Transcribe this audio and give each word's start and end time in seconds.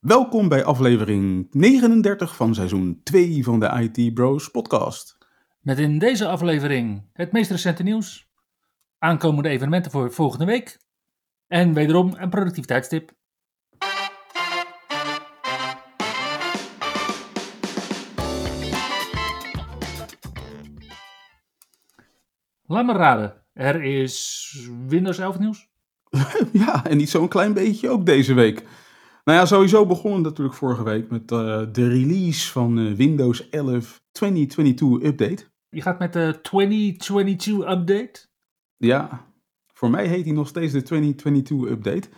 Welkom 0.00 0.48
bij 0.48 0.64
aflevering 0.64 1.48
39 1.50 2.36
van 2.36 2.54
seizoen 2.54 3.00
2 3.02 3.44
van 3.44 3.60
de 3.60 3.90
IT 3.92 4.14
Bros 4.14 4.48
podcast. 4.48 5.18
Met 5.60 5.78
in 5.78 5.98
deze 5.98 6.28
aflevering 6.28 7.08
het 7.12 7.32
meest 7.32 7.50
recente 7.50 7.82
nieuws, 7.82 8.28
aankomende 8.98 9.48
evenementen 9.48 9.90
voor 9.90 10.12
volgende 10.12 10.44
week 10.44 10.78
en 11.46 11.72
wederom 11.72 12.14
een 12.16 12.30
productiviteitstip. 12.30 13.12
Laat 22.62 22.86
me 22.86 22.92
raden, 22.92 23.44
er 23.52 23.82
is 23.82 24.68
Windows 24.86 25.18
11 25.18 25.38
nieuws? 25.38 25.68
ja, 26.52 26.86
en 26.86 26.96
niet 26.96 27.10
zo'n 27.10 27.28
klein 27.28 27.52
beetje 27.52 27.88
ook 27.88 28.06
deze 28.06 28.34
week. 28.34 28.64
Nou 29.30 29.42
ja, 29.42 29.48
sowieso 29.48 29.86
begonnen 29.86 30.22
natuurlijk 30.22 30.56
vorige 30.56 30.82
week 30.82 31.10
met 31.10 31.30
uh, 31.32 31.62
de 31.72 31.88
release 31.88 32.50
van 32.50 32.78
uh, 32.78 32.94
Windows 32.94 33.48
11 33.48 34.02
2022 34.12 35.08
Update. 35.08 35.44
Je 35.68 35.82
gaat 35.82 35.98
met 35.98 36.12
de 36.12 36.38
2022 36.42 37.68
Update? 37.68 38.26
Ja, 38.76 39.26
voor 39.72 39.90
mij 39.90 40.06
heet 40.06 40.24
hij 40.24 40.34
nog 40.34 40.48
steeds 40.48 40.72
de 40.72 40.82
2022 40.82 41.70
Update. 41.70 42.08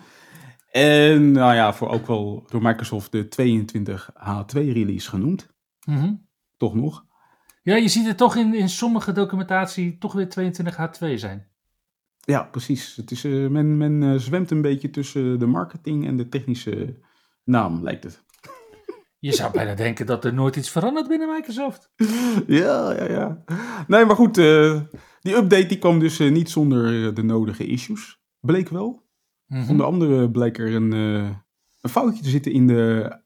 En 0.70 1.32
nou 1.32 1.54
ja, 1.54 1.72
voor 1.72 1.88
ook 1.88 2.06
wel 2.06 2.46
door 2.50 2.62
Microsoft 2.62 3.12
de 3.12 3.24
22H2 3.24 4.58
release 4.58 5.08
genoemd. 5.08 5.48
Mm 5.84 5.96
-hmm. 5.96 6.26
Toch 6.56 6.74
nog. 6.74 7.04
Ja, 7.62 7.76
je 7.76 7.88
ziet 7.88 8.06
het 8.06 8.16
toch 8.16 8.36
in, 8.36 8.54
in 8.54 8.68
sommige 8.68 9.12
documentatie 9.12 9.98
toch 9.98 10.12
weer 10.12 10.28
22H2 10.40 11.14
zijn. 11.14 11.51
Ja, 12.24 12.42
precies. 12.42 12.96
Het 12.96 13.10
is, 13.10 13.24
uh, 13.24 13.48
men 13.48 13.76
men 13.76 14.02
uh, 14.02 14.18
zwemt 14.18 14.50
een 14.50 14.62
beetje 14.62 14.90
tussen 14.90 15.38
de 15.38 15.46
marketing 15.46 16.06
en 16.06 16.16
de 16.16 16.28
technische 16.28 16.98
naam, 17.44 17.82
lijkt 17.82 18.04
het. 18.04 18.24
Je 19.18 19.32
zou 19.32 19.52
bijna 19.52 19.74
denken 19.74 20.06
dat 20.06 20.24
er 20.24 20.34
nooit 20.34 20.56
iets 20.56 20.70
verandert 20.70 21.08
binnen 21.08 21.28
Microsoft. 21.28 21.92
ja, 22.46 22.92
ja, 22.92 23.04
ja. 23.04 23.44
Nee, 23.86 24.04
maar 24.04 24.16
goed, 24.16 24.38
uh, 24.38 24.80
die 25.20 25.34
update 25.34 25.66
die 25.66 25.78
kwam 25.78 25.98
dus 25.98 26.18
niet 26.18 26.50
zonder 26.50 27.14
de 27.14 27.22
nodige 27.22 27.66
issues. 27.66 28.20
Bleek 28.40 28.68
wel. 28.68 29.06
Mm 29.46 29.60
-hmm. 29.60 29.70
Onder 29.70 29.86
andere 29.86 30.30
bleek 30.30 30.58
er 30.58 30.74
een, 30.74 30.92
een 30.92 31.90
foutje 31.90 32.22
te 32.22 32.28
zitten 32.28 32.52
in 32.52 32.66
de 32.66 33.16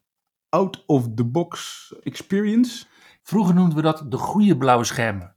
out-of-the-box 0.49 1.93
experience. 2.03 2.85
Vroeger 3.23 3.55
noemden 3.55 3.75
we 3.75 3.81
dat 3.81 4.11
de 4.11 4.17
goede 4.17 4.57
blauwe 4.57 4.83
schermen. 4.83 5.35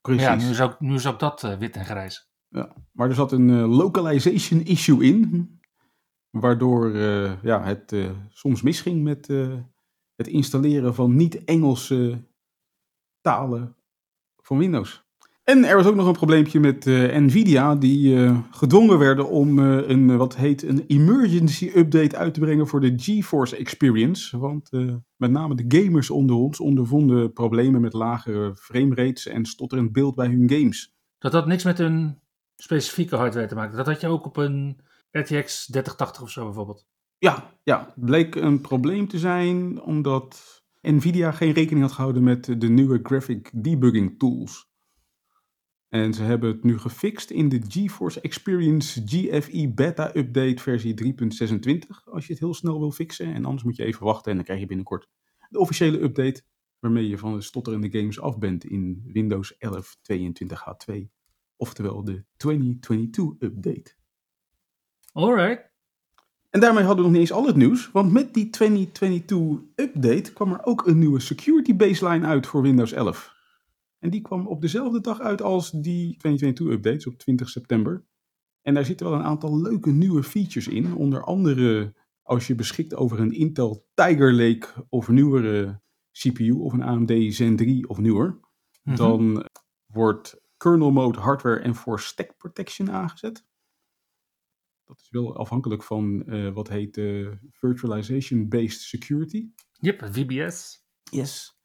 Precies. 0.00 0.22
Ja, 0.22 0.34
nu 0.34 0.50
is 0.50 0.60
ook, 0.60 0.80
nu 0.80 0.94
is 0.94 1.06
ook 1.06 1.18
dat 1.18 1.56
wit 1.58 1.76
en 1.76 1.84
grijs. 1.84 2.31
Ja, 2.52 2.72
maar 2.92 3.08
er 3.08 3.14
zat 3.14 3.32
een 3.32 3.48
uh, 3.48 3.76
localization 3.76 4.64
issue 4.64 5.04
in, 5.04 5.50
waardoor 6.30 6.90
uh, 6.90 7.42
ja, 7.42 7.62
het 7.62 7.92
uh, 7.92 8.10
soms 8.28 8.62
misging 8.62 9.02
met 9.02 9.26
het 10.14 10.26
installeren 10.26 10.94
van 10.94 11.16
niet-Engelse 11.16 12.24
talen 13.20 13.76
van 14.36 14.58
Windows. 14.58 15.04
En 15.42 15.64
er 15.64 15.76
was 15.76 15.86
ook 15.86 15.94
nog 15.94 16.06
een 16.06 16.12
probleempje 16.12 16.60
met 16.60 16.84
Nvidia, 16.84 17.74
die 17.74 18.30
gedwongen 18.50 18.98
werden 18.98 19.28
om 19.28 19.58
een, 19.58 20.16
wat 20.16 20.36
heet, 20.36 20.62
een 20.62 20.84
emergency 20.86 21.70
update 21.74 22.16
uit 22.16 22.34
te 22.34 22.40
brengen 22.40 22.66
voor 22.66 22.80
de 22.80 22.92
GeForce 22.96 23.56
Experience. 23.56 24.38
Want 24.38 24.70
met 25.16 25.30
name 25.30 25.54
de 25.54 25.64
gamers 25.78 26.10
onder 26.10 26.36
ons 26.36 26.60
ondervonden 26.60 27.32
problemen 27.32 27.80
met 27.80 27.92
lage 27.92 28.52
framerates 28.54 29.26
en 29.26 29.44
stotterend 29.44 29.92
beeld 29.92 30.14
bij 30.14 30.26
hun 30.26 30.50
games. 30.50 30.96
Dat 31.18 31.32
had 31.32 31.46
niks 31.46 31.64
met 31.64 31.78
hun 31.78 32.21
specifieke 32.62 33.16
hardware 33.16 33.46
te 33.46 33.54
maken. 33.54 33.76
Dat 33.76 33.86
had 33.86 34.00
je 34.00 34.06
ook 34.06 34.26
op 34.26 34.36
een 34.36 34.80
RTX 35.10 35.66
3080 35.66 36.22
of 36.22 36.30
zo 36.30 36.44
bijvoorbeeld. 36.44 36.86
Ja, 37.18 37.58
ja, 37.62 37.92
bleek 37.96 38.34
een 38.34 38.60
probleem 38.60 39.08
te 39.08 39.18
zijn 39.18 39.82
omdat 39.82 40.62
Nvidia 40.80 41.32
geen 41.32 41.52
rekening 41.52 41.84
had 41.84 41.92
gehouden 41.92 42.22
met 42.22 42.60
de 42.60 42.68
nieuwe 42.68 43.00
graphic 43.02 43.50
debugging 43.54 44.18
tools. 44.18 44.70
En 45.88 46.14
ze 46.14 46.22
hebben 46.22 46.50
het 46.50 46.64
nu 46.64 46.78
gefixt 46.78 47.30
in 47.30 47.48
de 47.48 47.60
GeForce 47.68 48.20
Experience 48.20 49.02
GFE 49.04 49.72
Beta 49.74 50.16
Update 50.16 50.62
versie 50.62 51.14
3.26. 51.14 52.04
Als 52.04 52.26
je 52.26 52.32
het 52.32 52.42
heel 52.42 52.54
snel 52.54 52.78
wil 52.78 52.92
fixen. 52.92 53.34
En 53.34 53.44
anders 53.44 53.62
moet 53.62 53.76
je 53.76 53.84
even 53.84 54.04
wachten 54.04 54.30
en 54.30 54.36
dan 54.36 54.44
krijg 54.44 54.60
je 54.60 54.66
binnenkort 54.66 55.08
de 55.48 55.58
officiële 55.58 56.00
update. 56.00 56.42
Waarmee 56.78 57.08
je 57.08 57.18
van 57.18 57.34
de 57.34 57.40
stotterende 57.40 57.90
games 57.90 58.20
af 58.20 58.38
bent 58.38 58.64
in 58.64 59.02
Windows 59.12 59.56
11 59.56 59.96
22H2 60.12 61.21
oftewel 61.62 62.04
de 62.04 62.24
2022 62.36 63.24
update. 63.38 63.94
Alright. 65.12 65.70
En 66.50 66.60
daarmee 66.60 66.84
hadden 66.84 67.04
we 67.04 67.10
nog 67.10 67.20
niet 67.20 67.30
eens 67.30 67.38
al 67.38 67.46
het 67.46 67.56
nieuws, 67.56 67.90
want 67.90 68.12
met 68.12 68.34
die 68.34 68.50
2022 68.50 69.68
update 69.74 70.32
kwam 70.32 70.52
er 70.52 70.64
ook 70.64 70.86
een 70.86 70.98
nieuwe 70.98 71.20
security 71.20 71.76
baseline 71.76 72.26
uit 72.26 72.46
voor 72.46 72.62
Windows 72.62 72.92
11. 72.92 73.34
En 73.98 74.10
die 74.10 74.20
kwam 74.20 74.46
op 74.46 74.60
dezelfde 74.60 75.00
dag 75.00 75.20
uit 75.20 75.42
als 75.42 75.70
die 75.70 76.16
2022 76.16 76.66
updates 76.66 77.06
op 77.06 77.18
20 77.18 77.48
september. 77.48 78.04
En 78.62 78.74
daar 78.74 78.84
zitten 78.84 79.06
wel 79.06 79.18
een 79.18 79.24
aantal 79.24 79.60
leuke 79.60 79.90
nieuwe 79.90 80.22
features 80.22 80.68
in, 80.68 80.94
onder 80.94 81.24
andere 81.24 81.94
als 82.22 82.46
je 82.46 82.54
beschikt 82.54 82.94
over 82.94 83.20
een 83.20 83.32
Intel 83.32 83.86
Tiger 83.94 84.32
Lake 84.32 84.68
of 84.88 85.08
nieuwere 85.08 85.80
CPU 86.12 86.50
of 86.50 86.72
een 86.72 86.82
AMD 86.82 87.34
Zen 87.34 87.56
3 87.56 87.88
of 87.88 87.98
nieuwer, 87.98 88.26
mm 88.28 88.40
-hmm. 88.82 88.96
dan 88.96 89.46
wordt 89.86 90.41
kernel 90.62 90.90
mode 90.90 91.20
hardware 91.20 91.60
en 91.60 91.74
voor 91.74 92.00
stack 92.00 92.36
protection 92.36 92.90
aangezet. 92.90 93.46
Dat 94.84 95.00
is 95.00 95.10
wel 95.10 95.36
afhankelijk 95.36 95.82
van 95.82 96.22
uh, 96.26 96.52
wat 96.52 96.68
heet 96.68 96.96
uh, 96.96 97.30
virtualization 97.50 98.48
based 98.48 98.80
security. 98.80 99.50
Yep, 99.72 100.08
VBS. 100.10 100.84
Yes. 101.10 101.58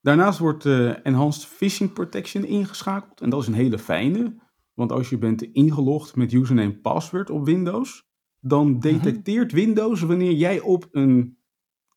Daarnaast 0.00 0.38
wordt 0.38 0.64
uh, 0.64 1.06
enhanced 1.06 1.44
phishing 1.44 1.92
protection 1.92 2.44
ingeschakeld 2.44 3.20
en 3.20 3.30
dat 3.30 3.40
is 3.40 3.46
een 3.46 3.54
hele 3.54 3.78
fijne, 3.78 4.42
want 4.74 4.92
als 4.92 5.10
je 5.10 5.18
bent 5.18 5.42
ingelogd 5.42 6.16
met 6.16 6.32
username 6.32 6.72
en 6.72 6.80
password 6.80 7.30
op 7.30 7.44
Windows, 7.44 8.08
dan 8.40 8.80
detecteert 8.80 9.52
mm 9.52 9.58
-hmm. 9.58 9.66
Windows 9.66 10.00
wanneer 10.00 10.32
jij 10.32 10.60
op 10.60 10.88
een 10.90 11.38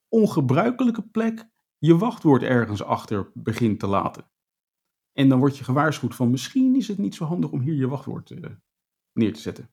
ongebruikelijke 0.08 1.02
plek 1.02 1.48
je 1.78 1.96
wachtwoord 1.96 2.42
ergens 2.42 2.82
achter 2.82 3.30
begint 3.34 3.78
te 3.78 3.86
laten. 3.86 4.30
En 5.16 5.28
dan 5.28 5.38
word 5.38 5.58
je 5.58 5.64
gewaarschuwd 5.64 6.14
van 6.14 6.30
misschien 6.30 6.76
is 6.76 6.88
het 6.88 6.98
niet 6.98 7.14
zo 7.14 7.24
handig 7.24 7.50
om 7.50 7.60
hier 7.60 7.74
je 7.74 7.88
wachtwoord 7.88 8.30
uh, 8.30 8.50
neer 9.12 9.32
te 9.32 9.40
zetten. 9.40 9.70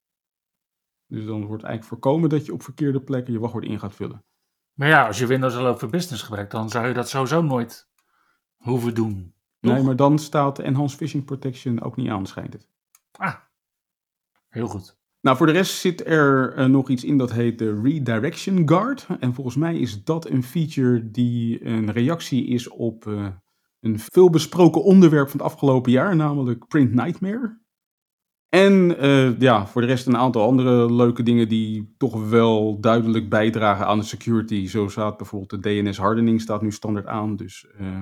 Dus 1.08 1.26
dan 1.26 1.46
wordt 1.46 1.64
eigenlijk 1.64 1.84
voorkomen 1.84 2.30
dat 2.30 2.46
je 2.46 2.54
op 2.54 2.64
verkeerde 2.64 3.02
plekken 3.02 3.34
je 3.34 3.40
wachtwoord 3.40 3.66
in 3.66 3.80
gaat 3.80 3.96
vullen. 3.96 4.26
Maar 4.74 4.88
ja, 4.88 5.08
als 5.08 5.20
je 5.20 5.26
Windows 5.26 5.56
al 5.56 5.78
voor 5.78 5.90
business 5.90 6.24
gebruikt, 6.24 6.52
dan 6.52 6.70
zou 6.70 6.88
je 6.88 6.94
dat 6.94 7.09
sowieso 7.09 7.42
nooit 7.42 7.90
hoeven 8.56 8.96
doen. 8.96 9.34
Toch? 9.59 9.74
Nee, 9.74 9.84
maar 9.84 9.96
dan 9.96 10.20
staat 10.20 10.59
Enhanced 10.59 10.98
Phishing 10.98 11.26
Protection 11.26 11.82
ook 11.82 11.96
niet 11.96 12.09
aan, 12.09 12.26
schijnt 12.26 12.53
het. 12.53 12.68
Ah, 13.12 13.36
heel 14.48 14.68
goed. 14.68 14.98
Nou, 15.22 15.38
voor 15.38 15.46
de 15.46 15.52
rest 15.52 15.80
zit 15.80 16.06
er 16.06 16.58
uh, 16.58 16.66
nog 16.66 16.90
iets 16.90 17.03
in 17.03 17.18
dat 17.18 17.32
heet 17.32 17.59
de 17.59 17.82
Redirection 17.82 18.70
Guard. 18.70 19.08
En 19.20 19.34
volgens 19.34 19.56
mij 19.56 19.78
is 19.78 20.03
dat 20.03 20.30
een 20.30 20.44
feature 20.44 21.12
die 21.12 21.66
een 21.66 21.92
reactie 21.92 22.46
is 22.46 22.68
op 22.68 23.06
uh, 23.06 23.28
een 23.84 24.00
veelbesproken 24.00 24.84
onderwerp 24.84 25.30
van 25.30 25.40
het 25.40 25.50
afgelopen 25.50 25.91
jaar, 25.91 26.16
namelijk 26.16 26.68
Print 26.68 26.94
Nightmare. 26.94 27.62
En 28.50 29.03
uh, 29.06 29.40
ja, 29.40 29.68
voor 29.68 29.82
de 29.82 29.88
rest 29.88 30.08
een 30.08 30.18
aantal 30.18 30.47
andere 30.47 30.94
leuke 30.94 31.24
dingen 31.24 31.50
die 31.50 31.94
toch 31.97 32.30
wel 32.30 32.80
duidelijk 32.80 33.30
bijdragen 33.30 33.85
aan 33.85 34.00
de 34.00 34.06
security. 34.06 34.68
Zo 34.68 34.88
staat 34.88 35.18
bijvoorbeeld 35.18 35.64
de 35.64 35.82
DNS 35.82 35.97
hardening 35.97 36.41
staat 36.41 36.62
nu 36.62 36.72
standaard 36.72 37.06
aan, 37.06 37.35
dus 37.35 37.68
uh, 37.80 38.02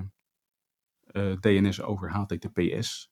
uh, 1.12 1.34
DNS 1.40 1.82
over 1.82 2.12
HTTPS. 2.12 3.12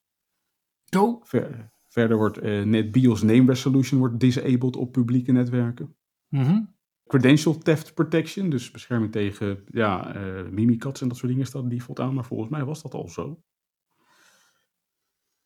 Oh. 0.98 1.26
Ver, 1.26 1.72
verder 1.88 2.18
wordt 2.18 2.42
NetBIOS 2.66 3.22
Name 3.22 3.46
Resolution 3.46 4.00
wordt 4.00 4.20
disabled 4.20 4.76
op 4.76 4.92
publieke 4.92 5.32
netwerken. 5.32 5.96
Mm 6.28 6.44
-hmm. 6.44 6.78
Credential 7.10 7.58
Theft 7.58 7.94
Protection, 7.94 8.50
dus 8.50 8.72
bescherming 8.72 9.12
tegen 9.12 9.64
ja, 9.72 10.16
uh, 10.16 10.50
mimikats 10.50 11.02
en 11.02 11.08
dat 11.08 11.18
soort 11.18 11.32
dingen 11.32 11.46
staat 11.46 11.70
default 11.70 12.00
aan, 12.00 12.14
maar 12.14 12.26
volgens 12.26 12.50
mij 12.50 12.64
was 12.66 12.82
dat 12.82 12.94
al 12.94 13.08
zo. 13.08 13.44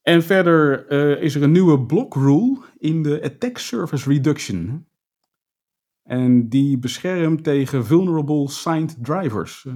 En 0.01 0.23
verder 0.23 0.91
uh, 0.91 1.23
is 1.23 1.35
er 1.35 1.43
een 1.43 1.51
nieuwe 1.51 1.85
block 1.85 2.13
rule 2.13 2.61
in 2.77 3.03
de 3.03 3.23
Attack 3.23 3.57
Surface 3.57 4.09
Reduction. 4.09 4.87
En 6.03 6.49
die 6.49 6.77
beschermt 6.77 7.43
tegen 7.43 7.85
vulnerable 7.85 8.49
signed 8.49 9.03
drivers. 9.03 9.63
Uh, 9.63 9.73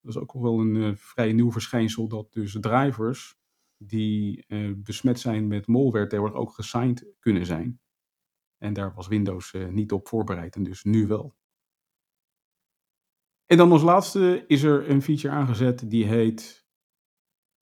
Dat 0.00 0.14
is 0.14 0.20
ook 0.20 0.32
wel 0.32 0.60
een 0.60 0.96
vrij 0.96 1.32
nieuw 1.32 1.52
verschijnsel 1.52 2.08
dat 2.08 2.32
dus 2.32 2.56
drivers 2.60 3.36
die 3.76 4.44
besmet 4.76 5.20
zijn 5.20 5.46
met 5.46 5.66
malware 5.66 6.06
tegenwoordig 6.06 6.40
ook 6.40 6.52
gesigned 6.54 7.06
kunnen 7.18 7.46
zijn. 7.46 7.80
En 8.62 8.72
daar 8.72 8.94
was 8.94 9.06
Windows 9.06 9.52
uh, 9.52 9.68
niet 9.68 9.92
op 9.92 10.08
voorbereid 10.08 10.56
en 10.56 10.62
dus 10.62 10.84
nu 10.84 11.06
wel. 11.06 11.34
En 13.46 13.56
dan 13.56 13.72
als 13.72 13.82
laatste 13.82 14.44
is 14.46 14.62
er 14.62 14.90
een 14.90 15.02
feature 15.02 15.34
aangezet 15.34 15.90
die 15.90 16.04
heet 16.04 16.66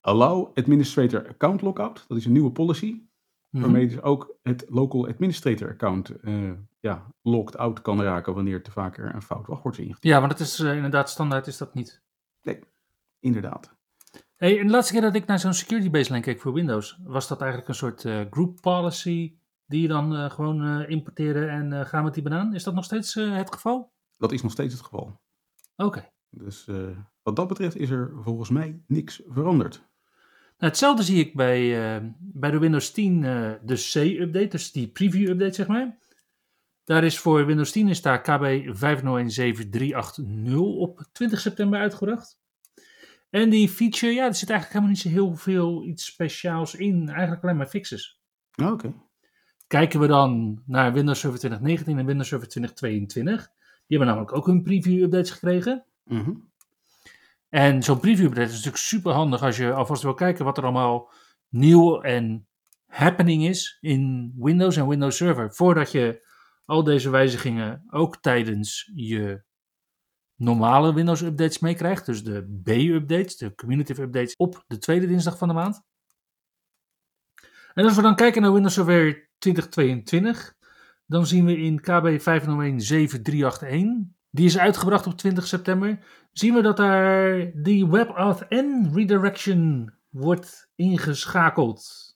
Allow 0.01 0.51
Administrator 0.55 1.29
Account 1.29 1.63
Lockout. 1.63 2.05
Dat 2.09 2.17
is 2.19 2.25
een 2.25 2.33
nieuwe 2.33 2.53
policy. 2.53 2.91
Mm 2.91 3.01
-hmm. 3.51 3.61
Waarmee 3.61 3.89
dus 3.89 4.03
ook 4.03 4.37
het 4.43 4.65
local 4.69 5.07
administrator 5.07 5.69
account 5.69 6.13
uh, 6.23 6.53
ja, 6.81 7.13
locked 7.23 7.57
out 7.57 7.83
kan 7.83 8.03
raken 8.03 8.35
wanneer 8.35 8.63
te 8.63 8.71
vaker 8.71 9.15
een 9.15 9.23
fout 9.23 9.47
wachtwoord 9.47 9.79
is. 9.79 9.97
Ja, 10.01 10.21
want 10.21 10.33
het 10.33 10.41
is 10.41 10.61
uh, 10.61 10.75
inderdaad 10.75 11.11
standaard 11.11 11.47
is 11.47 11.59
dat 11.59 11.75
niet. 11.75 12.03
Nee, 12.43 12.61
inderdaad. 13.21 13.75
Hey, 14.37 14.59
en 14.59 14.67
de 14.67 14.73
laatste 14.73 14.93
keer 14.93 15.03
dat 15.03 15.15
ik 15.15 15.27
naar 15.27 15.39
zo'n 15.39 15.55
security 15.55 15.91
baseline 15.91 16.25
keek 16.25 16.41
voor 16.41 16.53
Windows, 16.53 16.99
was 17.05 17.29
dat 17.29 17.41
eigenlijk 17.41 17.69
een 17.69 17.75
soort 17.75 18.05
uh, 18.05 18.21
group 18.31 18.61
policy 18.61 19.40
die 19.71 19.83
je 19.83 19.89
dan 19.89 20.31
gewoon 20.31 20.87
importeerde 20.87 21.47
en 21.47 21.87
gaan 21.87 22.05
met 22.05 22.15
die 22.15 22.23
banaan. 22.23 22.55
Is 22.55 22.65
dat 22.65 22.75
nog 22.75 22.85
steeds 22.85 23.15
het 23.15 23.53
geval? 23.53 23.93
Dat 24.17 24.33
is 24.33 24.43
nog 24.43 24.53
steeds 24.53 24.75
het 24.75 24.83
geval. 24.83 25.21
Oké. 25.77 25.87
Okay. 25.87 26.13
Dus 26.31 26.67
wat 27.23 27.37
dat 27.37 27.49
betreft 27.49 27.77
is 27.77 27.91
er 27.91 28.13
volgens 28.23 28.51
mij 28.51 28.83
niks 28.87 29.23
veranderd. 29.27 29.89
Nou, 30.61 30.73
hetzelfde 30.73 31.03
zie 31.03 31.19
ik 31.19 31.35
bij, 31.35 31.61
uh, 32.01 32.09
bij 32.19 32.51
de 32.51 32.59
Windows 32.59 32.91
10, 32.91 33.23
uh, 33.23 33.53
de 33.63 33.75
C-update, 33.75 34.49
dus 34.49 34.73
die 34.73 34.89
preview-update 34.89 35.55
zeg 35.55 35.67
maar. 35.67 35.99
Daar 36.85 37.05
is 37.05 37.19
voor 37.19 37.47
Windows 37.47 37.71
10 37.71 37.89
is 37.89 38.03
daar 38.03 38.21
KB 38.21 38.45
5017380 38.67 40.57
op 40.57 41.09
20 41.13 41.41
september 41.41 41.81
uitgebracht. 41.81 42.41
En 43.31 43.51
die 43.51 43.69
feature, 43.69 44.13
ja, 44.13 44.27
er 44.27 44.35
zit 44.35 44.51
eigenlijk 44.51 44.73
helemaal 44.73 44.89
niet 44.89 44.99
zo 44.99 45.09
heel 45.09 45.37
veel 45.37 45.85
iets 45.85 46.05
speciaals 46.05 46.75
in. 46.75 47.09
Eigenlijk 47.09 47.43
alleen 47.43 47.57
maar 47.57 47.67
fixes. 47.67 48.21
Oké. 48.57 48.71
Okay. 48.71 48.95
Kijken 49.71 50.01
we 50.01 50.07
dan 50.07 50.63
naar 50.67 50.93
Windows 50.93 51.21
Server 51.21 51.39
2019 51.39 51.99
en 51.99 52.07
Windows 52.07 52.29
Server 52.29 52.49
2022. 52.49 53.47
Die 53.47 53.99
hebben 53.99 54.07
namelijk 54.07 54.37
ook 54.37 54.47
hun 54.47 54.63
preview-updates 54.63 55.31
gekregen. 55.31 55.85
Mm 56.05 56.25
-hmm. 56.25 56.51
En 57.49 57.83
zo'n 57.83 58.01
preview-update 58.01 58.47
is 58.47 58.51
natuurlijk 58.51 58.77
super 58.77 59.13
handig 59.13 59.43
als 59.43 59.57
je 59.57 59.73
alvast 59.73 60.03
wil 60.03 60.15
kijken 60.15 60.45
wat 60.45 60.57
er 60.57 60.63
allemaal 60.63 61.13
nieuw 61.49 62.01
en 62.01 62.47
happening 62.87 63.45
is 63.45 63.79
in 63.81 64.35
Windows 64.37 64.77
en 64.77 64.89
Windows 64.89 65.17
Server. 65.17 65.55
Voordat 65.55 65.93
je 65.93 66.27
al 66.65 66.85
deze 66.85 67.11
wijzigingen 67.11 67.85
ook 67.91 68.17
tijdens 68.17 68.91
je 68.95 69.43
normale 70.35 70.95
Windows 70.95 71.21
updates 71.21 71.59
meekrijgt. 71.59 72.07
Dus 72.07 72.25
de 72.25 72.61
B-updates, 72.63 73.37
de 73.37 73.55
community 73.55 73.93
updates 73.93 74.37
op 74.37 74.65
de 74.67 74.79
tweede 74.79 75.07
dinsdag 75.07 75.39
van 75.39 75.49
de 75.49 75.55
maand. 75.55 75.83
En 77.75 77.85
als 77.85 77.97
we 77.97 78.03
dan 78.03 78.15
kijken 78.15 78.43
naar 78.43 78.53
Windows 78.53 78.75
Server 78.75 79.30
2022, 79.41 80.55
dan 81.07 81.27
zien 81.27 81.45
we 81.45 81.57
in 81.57 81.81
KB 81.81 82.19
5017381 82.21 84.19
die 84.31 84.47
is 84.47 84.59
uitgebracht 84.59 85.07
op 85.07 85.17
20 85.17 85.47
september. 85.47 85.99
Zien 86.33 86.55
we 86.55 86.63
dat 86.63 86.77
daar 86.77 87.51
die 87.55 87.87
WebAuth 87.87 88.49
N 88.49 88.91
redirection 88.95 89.93
wordt 90.09 90.71
ingeschakeld. 90.75 92.09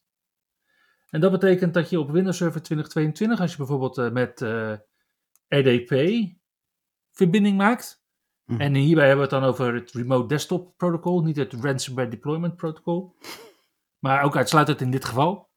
En 1.09 1.21
dat 1.21 1.31
betekent 1.31 1.75
dat 1.75 1.91
je 1.91 2.01
op 2.01 2.11
Windows 2.11 2.37
Server 2.37 2.63
2022, 2.63 3.41
als 3.41 3.51
je 3.51 3.57
bijvoorbeeld 3.57 3.99
uh, 3.99 4.11
met 4.11 4.41
uh, 4.41 4.73
RDP 5.49 6.23
verbinding 7.13 7.57
maakt. 7.57 8.03
Mhm. 8.45 8.61
En 8.61 8.75
hierbij 8.75 9.07
hebben 9.07 9.29
we 9.29 9.35
het 9.35 9.43
dan 9.43 9.51
over 9.51 9.75
het 9.75 9.91
Remote 9.91 10.27
Desktop 10.27 10.77
Protocol, 10.77 11.23
niet 11.23 11.37
het 11.37 11.53
Ransomware 11.53 12.09
Deployment 12.09 12.57
Protocol. 12.57 13.17
Maar 13.99 14.23
ook 14.23 14.37
uitsluitend 14.37 14.81
in 14.81 14.91
dit 14.91 15.05
geval. 15.05 15.49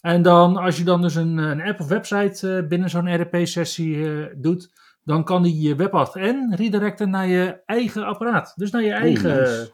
En 0.00 0.22
dan, 0.22 0.56
als 0.56 0.76
je 0.76 0.84
dan 0.84 1.02
dus 1.02 1.14
een, 1.14 1.38
een 1.38 1.62
app 1.62 1.80
of 1.80 1.88
website 1.88 2.48
uh, 2.48 2.68
binnen 2.68 2.90
zo'n 2.90 3.14
RDP-sessie 3.14 4.28
doet, 4.40 4.72
dan 5.04 5.24
kan 5.24 5.42
die 5.42 5.60
je 5.60 5.76
WebAuth 5.76 6.14
N 6.14 6.54
redirecten 6.54 7.10
naar 7.10 7.26
je 7.26 7.62
eigen 7.66 8.04
apparaat. 8.06 8.52
Dus 8.56 8.70
naar 8.70 8.82
je 8.82 8.92
eigen, 8.92 9.30
Oh, 9.30 9.38
nice. 9.38 9.72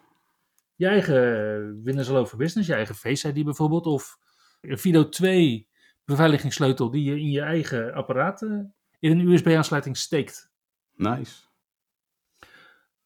je 0.74 0.86
eigen 0.86 1.82
Windows 1.82 2.06
Hello 2.06 2.26
for 2.26 2.38
Business, 2.38 2.68
je 2.68 2.74
eigen 2.74 2.94
Face 2.94 3.28
ID 3.28 3.44
bijvoorbeeld, 3.44 3.86
of 3.86 4.18
een 4.60 4.78
Fido 4.78 5.08
2 5.08 5.68
beveiligingssleutel 6.04 6.90
die 6.90 7.04
je 7.04 7.20
in 7.20 7.30
je 7.30 7.40
eigen 7.40 7.94
apparaat 7.94 8.42
eh, 8.42 8.50
in 8.98 9.10
een 9.10 9.28
USB-aansluiting 9.28 9.96
steekt. 9.96 10.50
Nice. 10.94 11.44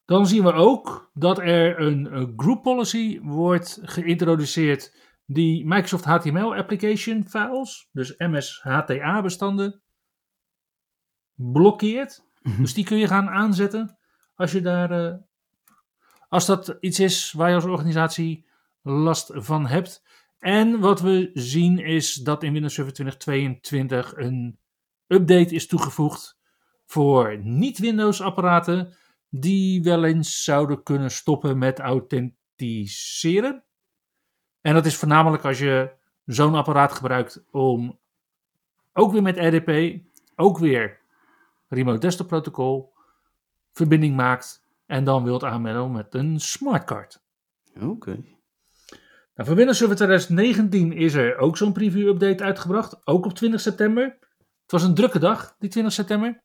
Dan 0.05 0.27
zien 0.27 0.43
we 0.43 0.53
ook 0.53 1.09
dat 1.13 1.39
er 1.39 1.79
een, 1.79 2.15
een 2.15 2.33
group 2.37 2.63
policy 2.63 3.19
wordt 3.21 3.79
geïntroduceerd 3.83 4.95
die 5.33 5.65
Microsoft 5.65 6.05
HTML 6.05 6.55
application 6.55 7.27
files, 7.27 7.89
dus 7.91 8.17
MS 8.17 8.59
HTA 8.63 9.21
bestanden, 9.21 9.81
blokkeert. 11.33 12.23
Dus 12.57 12.73
die 12.73 12.85
kun 12.85 12.97
je 12.97 13.07
gaan 13.07 13.29
aanzetten 13.29 13.97
als 14.35 14.51
je 14.51 14.61
daar, 14.61 14.91
eh, 14.91 15.15
als 16.29 16.45
dat 16.45 16.77
iets 16.79 16.99
is 16.99 17.31
waar 17.31 17.49
je 17.49 17.55
als 17.55 17.65
organisatie 17.65 18.45
last 18.81 19.31
van 19.33 19.67
hebt. 19.67 20.03
En 20.39 20.79
wat 20.79 21.01
we 21.01 21.29
zien 21.33 21.79
is 21.79 22.13
dat 22.13 22.43
in 22.43 22.53
Windows 22.53 22.73
Server 22.73 22.93
2022 22.93 24.15
een 24.15 24.59
update 25.07 25.55
is 25.55 25.67
toegevoegd 25.67 26.39
voor 26.85 27.39
niet-Windows 27.43 28.21
apparaten 28.21 28.93
die 29.29 29.83
wel 29.83 30.03
eens 30.03 30.43
zouden 30.43 30.83
kunnen 30.83 31.11
stoppen 31.11 31.57
met 31.57 31.79
authenticeren. 31.79 33.63
En 34.61 34.73
dat 34.73 34.85
is 34.85 34.95
voornamelijk 34.97 35.45
als 35.45 35.59
je 35.59 35.91
zo'n 36.25 36.55
apparaat 36.55 36.91
gebruikt 36.91 37.43
om 37.51 37.99
ook 38.93 39.11
weer 39.11 39.21
met 39.21 39.37
RDP, 39.37 40.01
ook 40.35 40.57
weer 40.57 40.99
Remote 41.67 41.99
Desktop 41.99 42.27
Protocol, 42.27 42.93
verbinding 43.73 44.15
maakt 44.15 44.63
en 44.85 45.03
dan 45.03 45.23
wilt 45.23 45.43
aanmelden 45.43 45.91
met 45.91 46.13
een 46.13 46.39
smartcard. 46.39 47.21
Oké. 47.79 48.23
Nou, 49.35 49.47
voor 49.47 49.55
Windows 49.55 49.77
Server 49.77 49.95
2019 49.95 50.93
is 50.93 51.13
er 51.13 51.37
ook 51.37 51.57
zo'n 51.57 51.73
preview-update 51.73 52.43
uitgebracht, 52.43 53.07
ook 53.07 53.25
op 53.25 53.33
20 53.33 53.61
september. 53.61 54.03
Het 54.61 54.71
was 54.71 54.83
een 54.83 54.95
drukke 54.95 55.19
dag, 55.19 55.55
die 55.59 55.69
20 55.69 55.93
september. 55.93 56.43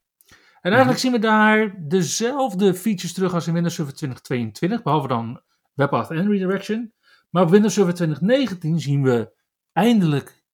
En 0.60 0.70
eigenlijk 0.70 0.98
zien 0.98 1.12
we 1.12 1.18
daar 1.18 1.88
dezelfde 1.88 2.74
features 2.74 3.12
terug 3.12 3.34
als 3.34 3.46
in 3.46 3.52
Windows 3.52 3.74
Server 3.74 3.94
2022, 3.94 4.82
behalve 4.82 5.08
dan 5.08 5.40
WebAuth 5.74 6.10
en 6.10 6.28
Redirection. 6.30 6.92
Maar 7.36 7.44
op 7.44 7.50
Windows 7.50 7.74
Server 7.74 7.94
2019 7.94 8.80
zien 8.80 9.02
we 9.02 9.32
eindelijk, 9.72 10.44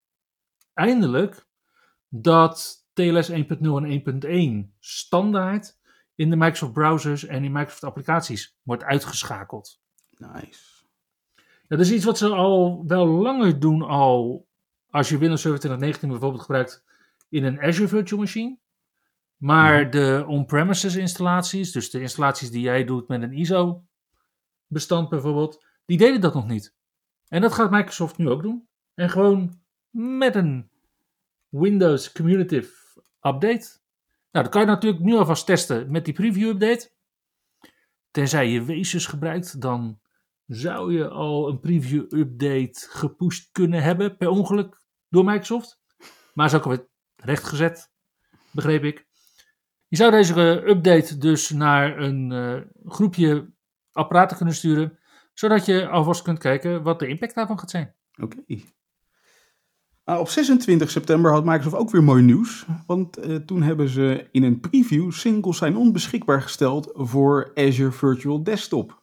eindelijk 0.74 1.46
dat 2.08 2.86
TLS 2.92 3.30
1.0 3.30 3.36
en 3.60 4.64
1.1 4.66 4.74
standaard 4.78 5.78
in 6.14 6.30
de 6.30 6.36
Microsoft 6.36 6.72
browsers 6.72 7.24
en 7.26 7.44
in 7.44 7.52
Microsoft 7.52 7.84
applicaties 7.84 8.56
wordt 8.62 8.84
uitgeschakeld. 8.84 9.80
Nice. 10.10 10.84
Dat 11.68 11.80
is 11.80 11.92
iets 11.92 12.04
wat 12.04 12.18
ze 12.18 12.28
al 12.28 12.84
wel 12.86 13.06
langer 13.06 13.60
doen 13.60 13.82
al 13.82 14.48
als 14.90 15.08
je 15.08 15.18
Windows 15.18 15.40
Server 15.40 15.60
2019 15.60 16.08
bijvoorbeeld 16.08 16.42
gebruikt 16.42 16.84
in 17.28 17.44
een 17.44 17.60
Azure 17.60 17.88
Virtual 17.88 18.20
Machine. 18.20 18.58
Maar 19.36 19.90
de 19.90 20.24
on-premises 20.26 20.94
installaties, 20.94 21.72
dus 21.72 21.90
de 21.90 22.00
installaties 22.00 22.50
die 22.50 22.62
jij 22.62 22.84
doet 22.84 23.08
met 23.08 23.22
een 23.22 23.32
ISO 23.32 23.84
bestand 24.66 25.08
bijvoorbeeld, 25.08 25.70
die 25.84 25.98
deden 25.98 26.20
dat 26.20 26.34
nog 26.34 26.48
niet. 26.48 26.74
En 27.28 27.40
dat 27.40 27.52
gaat 27.52 27.70
Microsoft 27.70 28.18
nu 28.18 28.28
ook 28.28 28.42
doen. 28.42 28.68
En 28.94 29.10
gewoon 29.10 29.60
met 29.90 30.34
een 30.34 30.70
Windows 31.48 32.12
Cumulative 32.12 32.72
Update. 33.20 33.80
Nou, 34.30 34.44
dat 34.44 34.48
kan 34.48 34.60
je 34.60 34.66
natuurlijk 34.66 35.02
nu 35.02 35.14
alvast 35.14 35.46
testen 35.46 35.90
met 35.90 36.04
die 36.04 36.14
preview 36.14 36.48
update. 36.48 36.90
Tenzij 38.10 38.48
je 38.48 38.64
Wezus 38.64 39.06
gebruikt, 39.06 39.60
dan 39.60 40.00
zou 40.46 40.92
je 40.92 41.08
al 41.08 41.48
een 41.48 41.60
preview 41.60 42.12
update 42.12 42.86
gepusht 42.88 43.48
kunnen 43.52 43.82
hebben 43.82 44.16
per 44.16 44.28
ongeluk 44.28 44.80
door 45.08 45.24
Microsoft. 45.24 45.80
Maar 46.34 46.46
is 46.46 46.54
ook 46.54 46.64
alweer 46.64 46.88
rechtgezet, 47.16 47.92
begreep 48.50 48.84
ik. 48.84 49.06
Je 49.88 49.96
zou 49.96 50.10
deze 50.10 50.34
uh, 50.34 50.68
update 50.68 51.18
dus 51.18 51.50
naar 51.50 51.98
een 51.98 52.30
uh, 52.30 52.60
groepje 52.84 53.52
apparaten 53.92 54.36
kunnen 54.36 54.54
sturen, 54.54 54.98
zodat 55.32 55.66
je 55.66 55.88
alvast 55.88 56.22
kunt 56.22 56.38
kijken 56.38 56.82
wat 56.82 56.98
de 56.98 57.06
impact 57.08 57.34
daarvan 57.34 57.58
gaat 57.58 57.70
zijn. 57.70 57.94
Oké. 58.22 58.36
Nou, 60.04 60.20
op 60.20 60.28
26 60.28 60.90
september 60.90 61.32
had 61.32 61.44
Microsoft 61.44 61.76
ook 61.76 61.90
weer 61.90 62.02
mooi 62.02 62.22
nieuws. 62.22 62.66
Want 62.86 63.26
uh, 63.26 63.36
toen 63.36 63.62
hebben 63.62 63.88
ze 63.88 64.28
in 64.30 64.42
een 64.42 64.60
preview 64.60 65.10
single 65.10 65.52
sign-on 65.52 65.92
beschikbaar 65.92 66.42
gesteld 66.42 66.90
voor 66.94 67.50
Azure 67.54 67.92
Virtual 67.92 68.42
Desktop. 68.42 69.02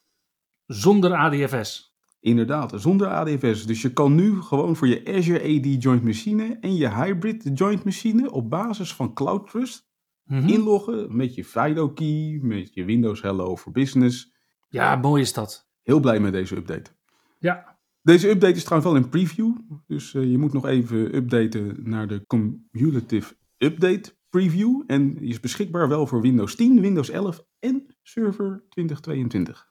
Zonder 0.65 1.13
ADFS. 1.15 1.87
Inderdaad, 2.19 2.73
zonder 2.75 3.07
ADFS. 3.07 3.65
Dus 3.65 3.81
je 3.81 3.93
kan 3.93 4.15
nu 4.15 4.41
gewoon 4.41 4.75
voor 4.75 4.87
je 4.87 5.13
Azure 5.17 5.39
AD 5.57 5.83
Joint 5.83 6.03
Machine 6.03 6.57
en 6.61 6.75
je 6.75 6.93
Hybrid 6.95 7.49
Joint 7.53 7.83
Machine 7.83 8.31
op 8.31 8.49
basis 8.49 8.93
van 8.93 9.13
CloudTrust 9.13 9.87
Mhm. 10.23 10.47
inloggen 10.47 11.15
met 11.15 11.35
je 11.35 11.45
FIDO 11.45 11.89
key, 11.89 12.39
met 12.41 12.73
je 12.73 12.83
Windows 12.85 13.21
Hello 13.21 13.57
for 13.57 13.71
Business. 13.71 14.33
Ja, 14.69 14.95
mooi 14.95 15.21
is 15.21 15.33
dat. 15.33 15.68
Heel 15.89 15.99
blij 15.99 16.19
met 16.19 16.31
deze 16.31 16.55
update. 16.55 16.91
Ja, 17.39 17.77
Deze 18.01 18.29
update 18.29 18.55
is 18.55 18.63
trouwens 18.63 18.91
wel 18.91 19.01
in 19.01 19.09
preview. 19.09 19.55
Dus 19.87 20.13
eh, 20.13 20.31
je 20.31 20.37
moet 20.37 20.53
nog 20.53 20.65
even 20.65 21.15
updaten 21.15 21.77
naar 21.83 22.07
de 22.07 22.25
Cumulative 22.27 23.35
Update 23.57 24.13
Preview. 24.29 24.83
En 24.87 25.13
die 25.13 25.29
is 25.29 25.39
beschikbaar 25.39 25.87
wel 25.87 26.07
voor 26.07 26.21
Windows 26.21 26.55
10, 26.55 26.81
Windows 26.81 27.09
11 27.09 27.45
en 27.59 27.95
Server 28.01 28.63
2022. 28.69 29.67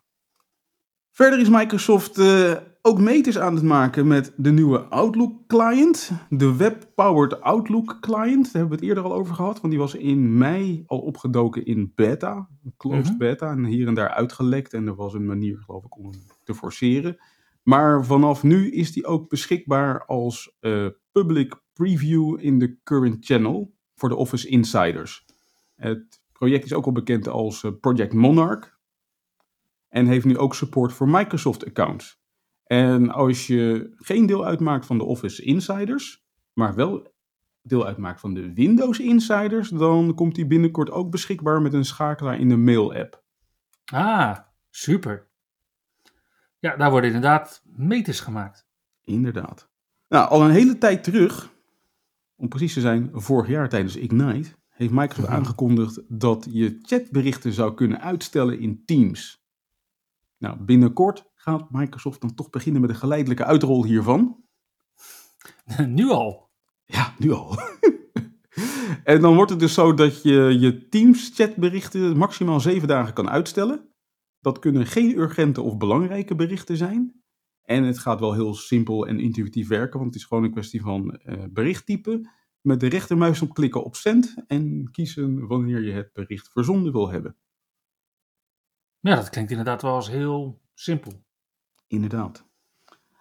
Verder 1.10 1.38
is 1.38 1.48
Microsoft 1.48 2.18
eh, 2.18 2.56
ook 2.88 2.98
meters 2.98 3.38
aan 3.38 3.54
het 3.54 3.64
maken 3.64 4.06
met 4.06 4.32
de 4.36 4.50
nieuwe 4.50 4.78
Outlook 4.78 5.46
client. 5.46 6.10
De 6.28 6.56
web-powered 6.56 7.40
Outlook 7.40 7.98
client. 8.00 8.44
Daar 8.44 8.52
hebben 8.52 8.68
we 8.70 8.74
het 8.74 8.84
eerder 8.84 9.04
al 9.04 9.12
over 9.14 9.34
gehad. 9.34 9.60
Want 9.60 9.72
die 9.72 9.82
was 9.82 9.94
in 9.94 10.38
mei 10.38 10.82
al 10.86 10.98
opgedoken 10.98 11.64
in 11.64 11.92
beta. 11.94 12.48
Closed 12.76 13.04
Mhm. 13.08 13.16
beta. 13.16 13.50
En 13.50 13.64
hier 13.64 13.86
en 13.86 13.94
daar 13.94 14.08
uitgelekt. 14.08 14.72
En 14.74 14.86
er 14.86 14.94
was 14.94 15.14
een 15.14 15.26
manier 15.26 15.58
geloof 15.58 15.84
ik 15.84 15.96
om 15.98 16.04
hem 16.04 16.20
te 16.44 16.54
forceren. 16.54 17.16
Maar 17.62 18.04
vanaf 18.04 18.42
nu 18.42 18.70
is 18.70 18.92
die 18.92 19.06
ook 19.06 19.28
beschikbaar 19.28 20.04
als 20.04 20.56
eh, 20.60 20.86
public 21.12 21.60
preview 21.72 22.36
in 22.40 22.58
de 22.58 22.78
current 22.82 23.24
channel 23.24 23.74
voor 23.94 24.08
de 24.08 24.16
Office 24.16 24.48
Insiders. 24.48 25.24
Het 25.74 26.20
project 26.32 26.64
is 26.64 26.72
ook 26.74 26.86
al 26.86 26.92
bekend 26.92 27.28
als 27.28 27.64
eh, 27.64 27.70
Project 27.80 28.12
Monarch 28.12 28.78
en 29.88 30.06
heeft 30.06 30.24
nu 30.24 30.38
ook 30.38 30.54
support 30.54 30.92
voor 30.92 31.08
Microsoft 31.08 31.66
accounts. 31.66 32.20
En 32.68 33.10
als 33.10 33.46
je 33.46 33.92
geen 33.96 34.26
deel 34.26 34.44
uitmaakt 34.46 34.86
van 34.86 34.98
de 34.98 35.04
Office 35.04 35.42
Insiders, 35.42 36.24
maar 36.52 36.74
wel 36.74 37.12
deel 37.62 37.86
uitmaakt 37.86 38.20
van 38.20 38.34
de 38.34 38.52
Windows 38.54 38.98
Insiders, 38.98 39.68
dan 39.68 40.14
komt 40.14 40.34
die 40.34 40.46
binnenkort 40.46 40.90
ook 40.90 41.10
beschikbaar 41.10 41.62
met 41.62 41.72
een 41.72 41.84
schakelaar 41.84 42.38
in 42.40 42.48
de 42.48 42.56
mail 42.56 42.94
app. 42.94 43.22
ah, 43.92 44.38
super. 44.70 45.26
Ja, 46.58 46.76
daar 46.76 46.90
worden 46.90 47.10
inderdaad 47.12 47.62
meters 47.64 48.20
gemaakt. 48.20 48.66
Inderdaad. 49.04 49.70
Nou, 50.08 50.28
al 50.28 50.44
een 50.44 50.50
hele 50.50 50.78
tijd 50.78 51.04
terug, 51.04 51.50
om 52.36 52.48
precies 52.48 52.72
te 52.72 52.80
zijn, 52.80 53.10
vorig 53.12 53.48
jaar 53.48 53.68
tijdens 53.68 53.96
Ignite, 53.96 54.50
heeft 54.68 54.92
Microsoft 54.92 55.28
Mhm. 55.28 55.36
aangekondigd 55.36 56.02
dat 56.08 56.46
je 56.50 56.78
chatberichten 56.82 57.52
zou 57.52 57.74
kunnen 57.74 58.00
uitstellen 58.00 58.58
in 58.58 58.82
Teams. 58.84 59.44
Nou, 60.38 60.58
binnenkort 60.60 61.27
gaat 61.38 61.70
Microsoft 61.70 62.20
dan 62.20 62.34
toch 62.34 62.50
beginnen 62.50 62.80
met 62.80 62.90
een 62.90 62.96
geleidelijke 62.96 63.44
uitrol 63.44 63.84
hiervan. 63.84 64.44
nu 65.86 66.08
al. 66.10 66.50
Ja, 66.84 67.14
nu 67.18 67.32
al. 67.32 67.58
en 69.04 69.20
dan 69.20 69.34
wordt 69.34 69.50
het 69.50 69.60
dus 69.60 69.74
zo 69.74 69.94
dat 69.94 70.22
je 70.22 70.58
je 70.58 70.88
Teams 70.88 71.30
chatberichten 71.34 72.16
maximaal 72.16 72.60
zeven 72.60 72.88
dagen 72.88 73.14
kan 73.14 73.30
uitstellen. 73.30 73.88
Dat 74.40 74.58
kunnen 74.58 74.86
geen 74.86 75.18
urgente 75.18 75.62
of 75.62 75.76
belangrijke 75.76 76.34
berichten 76.34 76.76
zijn. 76.76 77.22
En 77.62 77.82
het 77.84 77.98
gaat 77.98 78.20
wel 78.20 78.32
heel 78.32 78.54
simpel 78.54 79.06
en 79.06 79.20
intuïtief 79.20 79.68
werken, 79.68 79.98
want 79.98 80.12
het 80.12 80.22
is 80.22 80.28
gewoon 80.28 80.44
een 80.44 80.52
kwestie 80.52 80.80
van 80.80 81.16
eh 81.16 81.44
bericht 81.50 81.86
typen. 81.86 82.30
Met 82.60 82.80
de 82.80 82.88
rechtermuis 82.88 83.42
op 83.42 83.54
klikken 83.54 83.84
op 83.84 83.96
send 83.96 84.34
en 84.46 84.90
kiezen 84.90 85.46
wanneer 85.46 85.82
je 85.82 85.92
het 85.92 86.12
bericht 86.12 86.48
verzonden 86.52 86.92
wil 86.92 87.10
hebben. 87.10 87.36
Ja, 89.00 89.14
dat 89.14 89.30
klinkt 89.30 89.50
inderdaad 89.50 89.82
wel 89.82 89.94
als 89.94 90.10
heel 90.10 90.60
simpel. 90.74 91.26
Inderdaad. 91.88 92.46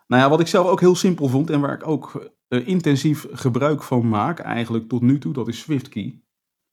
Nou 0.07 0.21
ja, 0.21 0.29
wat 0.29 0.39
ik 0.39 0.47
zelf 0.47 0.67
ook 0.67 0.79
heel 0.79 0.95
simpel 0.95 1.27
vond 1.27 1.49
en 1.49 1.59
waar 1.59 1.73
ik 1.73 1.87
ook 1.87 2.31
eh, 2.47 2.67
intensief 2.67 3.27
gebruik 3.31 3.83
van 3.83 4.09
maak, 4.09 4.39
eigenlijk 4.39 4.87
tot 4.87 5.01
nu 5.01 5.19
toe, 5.19 5.33
dat 5.33 5.47
is 5.47 5.59
SwiftKey. 5.59 6.21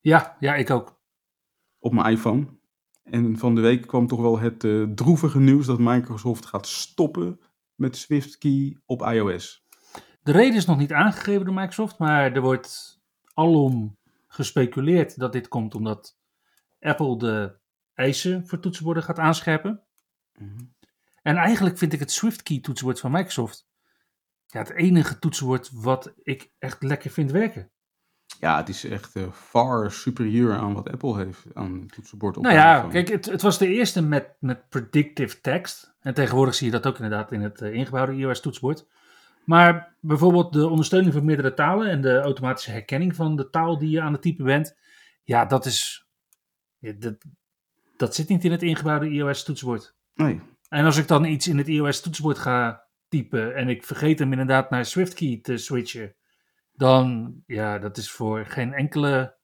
Ja, 0.01 0.37
ja, 0.39 0.55
ik 0.55 0.71
ook. 0.71 1.03
op 1.79 1.93
mijn 1.93 2.13
iPhone. 2.13 2.47
En 3.03 3.39
van 3.39 3.55
de 3.55 3.61
week 3.61 3.87
kwam 3.87 4.07
toch 4.07 4.21
wel 4.21 4.39
het 4.39 4.65
eh, 4.65 4.83
droevige 4.83 5.41
nieuws 5.41 5.67
dat 5.67 5.79
Microsoft 5.79 6.47
gaat 6.47 6.67
stoppen 6.67 7.41
met 7.75 7.97
SwiftKey 7.97 8.81
op 8.85 9.03
iOS. 9.03 9.67
De 10.23 10.33
reden 10.33 10.57
is 10.57 10.67
nog 10.67 10.79
niet 10.79 10.93
aangegeven 10.93 11.45
door 11.45 11.55
Microsoft, 11.55 11.99
maar 11.99 12.33
er 12.33 12.41
wordt 12.41 13.01
alom 13.35 13.99
gespeculeerd 14.27 15.19
dat 15.19 15.33
dit 15.33 15.49
komt 15.49 15.75
omdat 15.75 16.19
Apple 16.81 17.19
de 17.19 17.59
eisen 17.95 18.47
voor 18.47 18.61
toetsenborden 18.61 19.03
gaat 19.03 19.19
aanscherpen. 19.19 19.83
En 21.25 21.37
eigenlijk 21.37 21.78
vind 21.78 21.93
ik 21.93 22.00
het 22.00 22.12
SwiftKey 22.12 22.61
toetsenbord 22.61 23.00
van 23.00 23.11
Microsoft 23.11 23.66
ja, 24.54 24.61
het 24.61 24.71
enige 24.71 25.19
toetsenbord 25.19 25.71
wat 25.73 26.12
ik 26.23 26.50
echt 26.59 26.83
lekker 26.83 27.11
vind 27.11 27.31
werken. 27.31 27.71
Ja, 28.40 28.57
het 28.57 28.69
is 28.69 28.85
echt 28.85 29.16
eh, 29.16 29.33
far 29.33 29.93
superieur 29.93 30.57
aan 30.57 30.75
wat 30.75 30.90
Apple 30.90 31.16
heeft 31.16 31.45
aan 31.54 31.81
het 31.81 31.93
toetsenbord 31.93 32.37
op 32.37 32.43
Nou 32.43 32.54
ja, 32.54 32.76
iPhone. 32.76 32.93
kijk, 32.93 33.09
het, 33.09 33.25
het 33.25 33.43
was 33.43 33.59
de 33.59 33.69
eerste 33.69 34.02
met, 34.02 34.37
met 34.38 34.69
predictive 34.69 35.40
text. 35.40 35.95
En 36.00 36.14
tegenwoordig 36.14 36.54
zie 36.54 36.66
je 36.66 36.73
dat 36.73 36.87
ook 36.87 36.95
inderdaad 36.95 37.33
in 37.33 37.43
het 37.43 37.61
eh, 37.61 37.73
ingebouwde 37.73 38.12
iOS 38.12 38.40
toetsenbord. 38.40 38.87
Maar 39.45 39.97
bijvoorbeeld 40.00 40.52
de 40.52 40.69
ondersteuning 40.69 41.12
van 41.12 41.25
meerdere 41.25 41.54
talen 41.54 41.90
en 41.90 42.00
de 42.00 42.21
automatische 42.21 42.71
herkenning 42.71 43.16
van 43.16 43.37
de 43.37 43.50
taal 43.50 43.78
die 43.78 43.90
je 43.90 44.00
aan 44.00 44.12
het 44.12 44.23
typen 44.23 44.45
bent. 44.45 44.76
Ja, 45.23 45.45
dat 45.45 45.66
is. 45.66 46.07
ja, 46.78 46.93
dat, 46.93 47.16
dat 47.97 48.14
zit 48.14 48.28
niet 48.28 48.45
in 48.45 48.50
het 48.50 48.62
ingebouwde 48.62 49.11
iOS 49.11 49.45
toetsenbord. 49.45 49.95
Nee, 50.14 50.40
En 50.75 50.85
als 50.85 50.97
ik 50.97 51.09
dan 51.09 51.25
iets 51.25 51.49
in 51.49 51.59
het 51.59 51.69
iOS 51.69 52.00
toetsenbord 52.00 52.38
ga 52.38 52.87
typen 53.09 53.54
en 53.54 53.69
ik 53.69 53.85
vergeet 53.85 54.19
hem 54.19 54.31
inderdaad 54.31 54.71
naar 54.71 54.85
SwiftKey 54.85 55.38
te 55.43 55.57
switchen, 55.57 56.14
dan 56.73 57.35
ja, 57.47 57.78
dat 57.78 57.97
is 57.97 58.11
voor 58.11 58.47
geen 58.47 58.73
enkele 58.73 59.37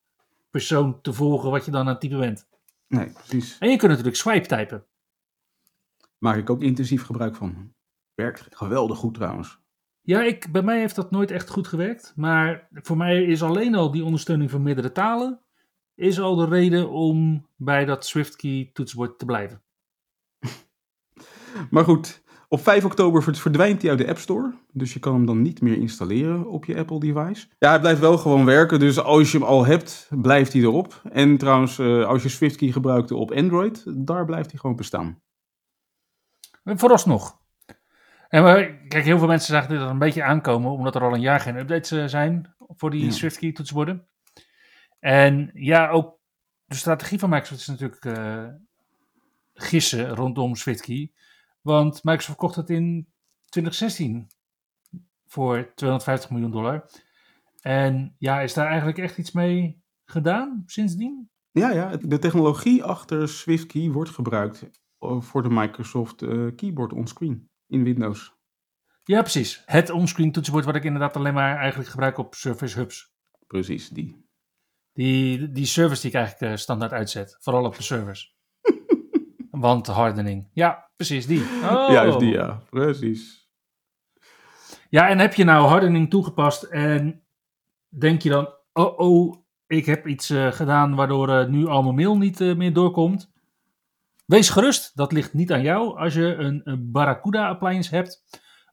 persoon 0.50 1.00
te 1.00 1.12
volgen 1.12 1.50
wat 1.50 1.64
je 1.64 1.70
dan 1.70 1.80
aan 1.80 1.86
het 1.86 2.00
typen 2.00 2.18
bent. 2.18 2.48
nee, 2.86 3.12
precies. 3.12 3.58
En 3.58 3.70
je 3.70 3.76
kunt 3.76 3.90
natuurlijk 3.90 4.16
swipe 4.16 4.46
typen. 4.46 4.84
Maak 6.18 6.36
ik 6.36 6.50
ook 6.50 6.62
intensief 6.62 7.02
gebruik 7.02 7.36
van. 7.36 7.72
Werkt 8.14 8.56
geweldig 8.56 8.98
goed 8.98 9.14
trouwens. 9.14 9.58
Ja, 10.00 10.22
ik, 10.22 10.52
bij 10.52 10.62
mij 10.62 10.78
heeft 10.78 10.94
dat 10.94 11.10
nooit 11.10 11.30
echt 11.30 11.50
goed 11.50 11.68
gewerkt. 11.68 12.12
Maar 12.16 12.68
voor 12.72 12.96
mij 12.96 13.24
is 13.24 13.42
alleen 13.42 13.74
al 13.74 13.90
die 13.90 14.04
ondersteuning 14.04 14.50
van 14.50 14.62
meerdere 14.62 14.92
talen... 14.92 15.40
is 15.94 16.20
al 16.20 16.36
de 16.36 16.46
reden 16.46 16.90
om 16.90 17.46
bij 17.56 17.84
dat 17.84 18.06
SwiftKey 18.06 18.70
toetsenbord 18.72 19.18
te 19.18 19.24
blijven. 19.24 19.62
Maar 21.70 21.84
goed, 21.84 22.22
op 22.48 22.60
5 22.62 22.84
oktober 22.84 23.22
verd- 23.22 23.38
verdwijnt 23.38 23.80
hij 23.82 23.90
uit 23.90 24.00
de 24.00 24.08
App 24.08 24.18
Store. 24.18 24.54
Dus 24.72 24.92
je 24.92 24.98
kan 24.98 25.14
hem 25.14 25.26
dan 25.26 25.42
niet 25.42 25.60
meer 25.60 25.76
installeren 25.76 26.46
op 26.48 26.64
je 26.64 26.76
Apple 26.76 27.00
device. 27.00 27.46
Ja, 27.58 27.70
hij 27.70 27.80
blijft 27.80 28.00
wel 28.00 28.18
gewoon 28.18 28.44
werken. 28.44 28.78
Dus 28.78 28.98
als 28.98 29.32
je 29.32 29.38
hem 29.38 29.46
al 29.46 29.66
hebt, 29.66 30.08
blijft 30.10 30.52
hij 30.52 30.62
erop. 30.62 31.02
En 31.12 31.36
trouwens, 31.36 31.78
eh, 31.78 32.04
als 32.06 32.22
je 32.22 32.28
SwiftKey 32.28 32.70
gebruikte 32.70 33.14
op 33.16 33.30
Android, 33.32 33.84
daar 34.06 34.24
blijft 34.24 34.50
hij 34.50 34.60
gewoon 34.60 34.76
bestaan. 34.76 35.22
Vooralsnog. 36.64 37.38
En 38.28 38.44
we, 38.44 38.84
kijk, 38.88 39.04
heel 39.04 39.18
veel 39.18 39.26
mensen 39.26 39.54
zagen 39.54 39.70
dit 39.70 39.80
al 39.80 39.88
een 39.88 39.98
beetje 39.98 40.22
aankomen... 40.24 40.70
omdat 40.70 40.94
er 40.94 41.02
al 41.02 41.14
een 41.14 41.20
jaar 41.20 41.40
geen 41.40 41.56
updates 41.56 41.90
eh, 41.90 42.04
zijn 42.06 42.54
voor 42.58 42.90
die 42.90 43.04
Ja. 43.04 43.10
SwiftKey 43.10 43.52
toetsenborden. 43.52 44.08
En 44.98 45.50
ja, 45.54 45.88
ook 45.88 46.18
de 46.64 46.74
strategie 46.76 47.18
van 47.18 47.30
Microsoft 47.30 47.60
is 47.60 47.66
natuurlijk 47.66 48.04
eh, 48.04 48.44
gissen 49.54 50.08
rondom 50.14 50.54
SwiftKey. 50.56 51.12
Want 51.60 52.04
Microsoft 52.04 52.38
kocht 52.38 52.56
het 52.56 52.70
in 52.70 53.12
2016 53.48 54.26
voor 55.26 55.72
250 55.74 56.30
miljoen 56.30 56.50
dollar. 56.50 56.90
En 57.60 58.14
ja, 58.18 58.40
is 58.40 58.54
daar 58.54 58.66
eigenlijk 58.66 58.98
echt 58.98 59.18
iets 59.18 59.32
mee 59.32 59.82
gedaan 60.04 60.62
sindsdien? 60.66 61.30
Ja, 61.50 61.70
ja, 61.70 61.96
de 61.96 62.18
technologie 62.18 62.84
achter 62.84 63.28
SwiftKey 63.28 63.90
wordt 63.90 64.10
gebruikt 64.10 64.70
eh, 64.98 65.20
voor 65.20 65.42
de 65.42 65.50
Microsoft 65.50 66.22
eh, 66.22 66.46
Keyboard 66.56 66.92
onscreen 66.92 67.50
in 67.66 67.84
Windows. 67.84 68.38
Ja, 69.04 69.20
precies. 69.20 69.62
Het 69.66 69.90
onscreen 69.90 70.32
toetsenbord 70.32 70.64
wat 70.64 70.76
ik 70.76 70.84
inderdaad 70.84 71.16
alleen 71.16 71.34
maar 71.34 71.56
eigenlijk 71.56 71.90
gebruik 71.90 72.18
op 72.18 72.34
Surface 72.34 72.78
Hubs. 72.78 73.12
Precies, 73.46 73.88
die. 73.88 74.28
Die, 74.92 75.50
die 75.50 75.66
service 75.66 76.00
die 76.00 76.10
ik 76.10 76.16
eigenlijk 76.16 76.52
eh, 76.52 76.58
standaard 76.58 76.92
uitzet. 76.92 77.36
Vooral 77.40 77.64
op 77.64 77.76
de 77.76 77.82
servers. 77.82 78.38
Want 79.50 79.86
hardening. 79.86 80.48
Ja, 80.52 80.90
precies 80.96 81.26
die. 81.26 81.42
Oh. 81.70 81.90
Juist 81.90 82.18
die, 82.18 82.32
ja. 82.32 82.62
Precies. 82.70 83.48
Ja, 84.88 85.08
en 85.08 85.18
heb 85.18 85.34
je 85.34 85.44
nou 85.44 85.66
hardening 85.66 86.10
toegepast 86.10 86.62
en 86.62 87.22
denk 87.88 88.22
je 88.22 88.28
dan, 88.28 88.48
oh 88.72 88.98
oh, 88.98 89.36
ik 89.66 89.86
heb 89.86 90.06
iets 90.06 90.30
eh, 90.30 90.52
gedaan 90.52 90.94
waardoor 90.94 91.28
eh, 91.28 91.48
nu 91.48 91.66
al 91.66 91.82
mijn 91.82 91.94
mail 91.94 92.18
niet 92.18 92.40
eh, 92.40 92.56
meer 92.56 92.72
doorkomt. 92.72 93.32
Wees 94.26 94.50
gerust, 94.50 94.96
dat 94.96 95.12
ligt 95.12 95.34
niet 95.34 95.52
aan 95.52 95.62
jou 95.62 95.98
als 95.98 96.14
je 96.14 96.34
een, 96.34 96.60
een 96.64 96.90
Barracuda 96.90 97.48
appliance 97.48 97.94
hebt. 97.94 98.22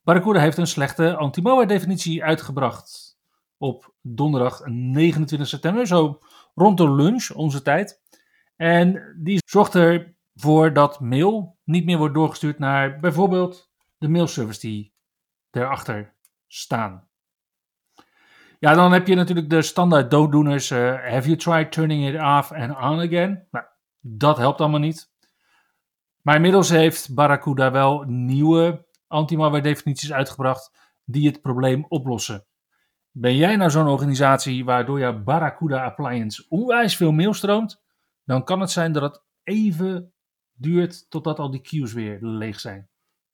Barracuda 0.04 0.40
heeft 0.40 0.58
een 0.58 0.68
slechte 0.68 1.16
anti-malware 1.16 1.68
definitie 1.68 2.24
uitgebracht 2.24 3.18
op 3.58 3.94
donderdag 4.02 4.66
29 4.66 5.48
september, 5.48 5.88
zo 5.88 6.20
rond 6.56 6.78
de 6.78 6.92
lunch, 6.92 7.32
onze 7.32 7.62
tijd. 7.62 8.02
En 8.56 9.16
die 9.18 9.40
zorgt 9.46 9.76
ervoor 9.76 10.16
dat 10.74 11.00
mail 11.00 11.58
niet 11.64 11.86
meer 11.86 11.98
wordt 11.98 12.14
doorgestuurd 12.14 12.60
naar 12.60 13.00
bijvoorbeeld 13.00 13.72
de 13.98 14.10
mailservice 14.10 14.60
die 14.60 14.94
erachter 15.52 16.14
staan. 16.48 17.08
Ja, 18.60 18.74
dan 18.74 18.92
heb 18.92 19.08
je 19.08 19.16
natuurlijk 19.16 19.50
de 19.50 19.62
standaard 19.62 20.12
dooddoeners. 20.12 20.72
eh, 20.72 21.12
have 21.12 21.28
you 21.28 21.36
tried 21.36 21.72
turning 21.72 22.08
it 22.08 22.16
off 22.16 22.52
and 22.52 22.70
on 22.70 23.00
again? 23.00 23.48
Nou, 23.52 23.66
dat 24.00 24.38
helpt 24.38 24.62
allemaal 24.62 24.80
niet. 24.80 25.12
Maar 26.22 26.36
inmiddels 26.36 26.70
heeft 26.70 27.14
Barracuda 27.14 27.72
wel 27.72 28.04
nieuwe 28.08 28.86
anti-malware 29.08 29.64
definities 29.64 30.14
uitgebracht 30.14 30.72
die 31.04 31.28
het 31.28 31.42
probleem 31.42 31.86
oplossen. 31.88 32.46
Ben 33.12 33.36
jij 33.36 33.56
nou 33.56 33.70
zo'n 33.70 33.88
organisatie 33.88 34.66
waardoor 34.66 35.00
jouw 35.00 35.24
Barracuda 35.24 35.84
appliance 35.84 36.46
onwijs 36.50 36.96
veel 36.96 37.12
mail 37.12 37.34
stroomt, 37.34 37.84
dan 38.24 38.44
kan 38.44 38.60
het 38.60 38.72
zijn 38.72 38.92
dat 38.92 39.02
het 39.02 39.24
even 39.44 40.14
duurt 40.58 41.10
totdat 41.10 41.40
al 41.40 41.52
die 41.52 41.62
queues 41.62 41.94
weer 41.94 42.18
leeg 42.22 42.60
zijn. 42.60 42.90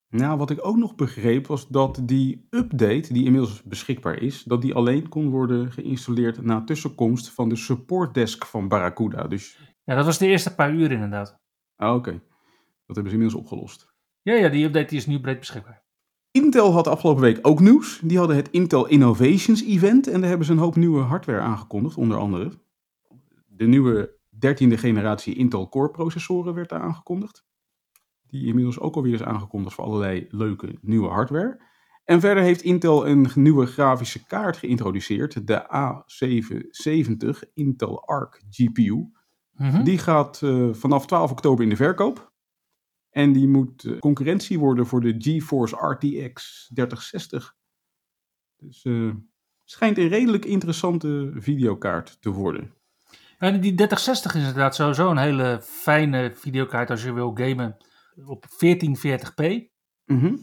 Nou, 0.09 0.37
wat 0.37 0.49
ik 0.49 0.65
ook 0.65 0.77
nog 0.77 0.95
begreep 0.95 1.47
was 1.47 1.67
dat 1.67 2.01
die 2.03 2.47
update, 2.49 3.13
die 3.13 3.25
inmiddels 3.25 3.63
beschikbaar 3.63 4.17
is, 4.21 4.43
dat 4.43 4.61
die 4.61 4.73
alleen 4.73 5.09
kon 5.09 5.29
worden 5.29 5.71
geïnstalleerd 5.71 6.41
na 6.41 6.63
tussenkomst 6.63 7.29
van 7.29 7.49
de 7.49 7.55
supportdesk 7.55 8.45
van 8.45 8.67
Barracuda. 8.67 9.27
Dus, 9.27 9.59
Ja, 9.83 9.95
dat 9.95 10.05
was 10.05 10.17
de 10.17 10.27
eerste 10.27 10.55
paar 10.55 10.73
uur 10.73 10.91
inderdaad. 10.91 11.39
ah, 11.75 11.95
oké. 11.95 12.11
Dat 12.85 12.95
hebben 12.95 13.13
ze 13.13 13.17
inmiddels 13.17 13.41
opgelost. 13.43 13.93
Ja, 14.21 14.33
ja, 14.33 14.49
die 14.49 14.65
update 14.65 14.85
die 14.87 14.97
is 14.97 15.05
nu 15.05 15.19
breed 15.19 15.39
beschikbaar. 15.39 15.83
Intel 16.31 16.71
had 16.71 16.87
afgelopen 16.87 17.21
week 17.21 17.39
ook 17.41 17.59
nieuws. 17.59 17.99
Die 18.03 18.17
hadden 18.17 18.35
het 18.35 18.49
Intel 18.49 18.87
Innovations 18.87 19.63
Event 19.63 20.07
en 20.07 20.19
daar 20.19 20.29
hebben 20.29 20.45
ze 20.47 20.51
een 20.53 20.57
hoop 20.57 20.75
nieuwe 20.75 21.01
hardware 21.01 21.39
aangekondigd, 21.39 21.97
onder 21.97 22.17
andere. 22.17 22.51
De 23.45 23.65
nieuwe 23.65 24.17
13e 24.35 24.77
generatie 24.77 25.35
Intel 25.35 25.69
Core 25.69 25.91
processoren 25.91 26.53
werd 26.53 26.69
daar 26.69 26.81
aangekondigd. 26.81 27.45
Die 28.27 28.45
inmiddels 28.45 28.79
ook 28.79 28.95
alweer 28.95 29.13
is 29.13 29.23
aangekondigd 29.23 29.75
voor 29.75 29.83
allerlei 29.83 30.25
leuke 30.29 30.77
nieuwe 30.81 31.09
hardware. 31.09 31.61
En 32.03 32.19
verder 32.19 32.43
heeft 32.43 32.61
Intel 32.61 33.07
een 33.07 33.27
nieuwe 33.35 33.65
grafische 33.65 34.25
kaart 34.25 34.57
geïntroduceerd, 34.57 35.47
de 35.47 35.65
A770 35.65 37.53
Intel 37.53 38.07
Arc 38.07 38.41
GPU. 38.49 39.11
Mhm. 39.51 39.83
Die 39.83 39.97
gaat 39.97 40.41
eh, 40.41 40.73
vanaf 40.73 41.05
12 41.05 41.31
oktober 41.31 41.63
in 41.63 41.69
de 41.69 41.75
verkoop. 41.75 42.31
En 43.09 43.31
die 43.31 43.47
moet 43.47 43.83
eh, 43.83 43.99
concurrentie 43.99 44.59
worden 44.59 44.85
voor 44.85 45.01
de 45.01 45.15
GeForce 45.17 45.75
RTX 45.75 46.69
3060. 46.73 47.55
Dus 48.57 48.83
eh 48.83 49.09
schijnt 49.63 49.97
een 49.97 50.07
redelijk 50.07 50.45
interessante 50.45 51.31
videokaart 51.35 52.21
te 52.21 52.29
worden. 52.29 52.73
En 53.43 53.61
die 53.61 53.73
3060 53.73 54.35
is 54.35 54.39
inderdaad 54.39 54.75
sowieso 54.75 55.09
een 55.09 55.17
hele 55.17 55.59
fijne 55.61 56.31
videokaart 56.35 56.89
als 56.89 57.03
je 57.03 57.13
wil 57.13 57.31
gamen 57.35 57.77
op 58.25 58.45
1440p. 58.45 59.43
Mhm. 60.05 60.35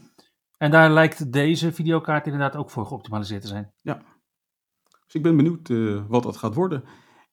En 0.57 0.71
daar 0.71 0.91
lijkt 0.91 1.31
deze 1.31 1.73
videokaart 1.73 2.25
inderdaad 2.25 2.55
ook 2.55 2.69
voor 2.69 2.85
geoptimaliseerd 2.85 3.41
te 3.41 3.47
zijn. 3.47 3.73
Dus 5.05 5.13
ik 5.13 5.21
ben 5.21 5.35
benieuwd 5.35 5.69
eh, 5.69 6.03
wat 6.07 6.23
dat 6.23 6.37
gaat 6.37 6.55
worden. 6.55 6.83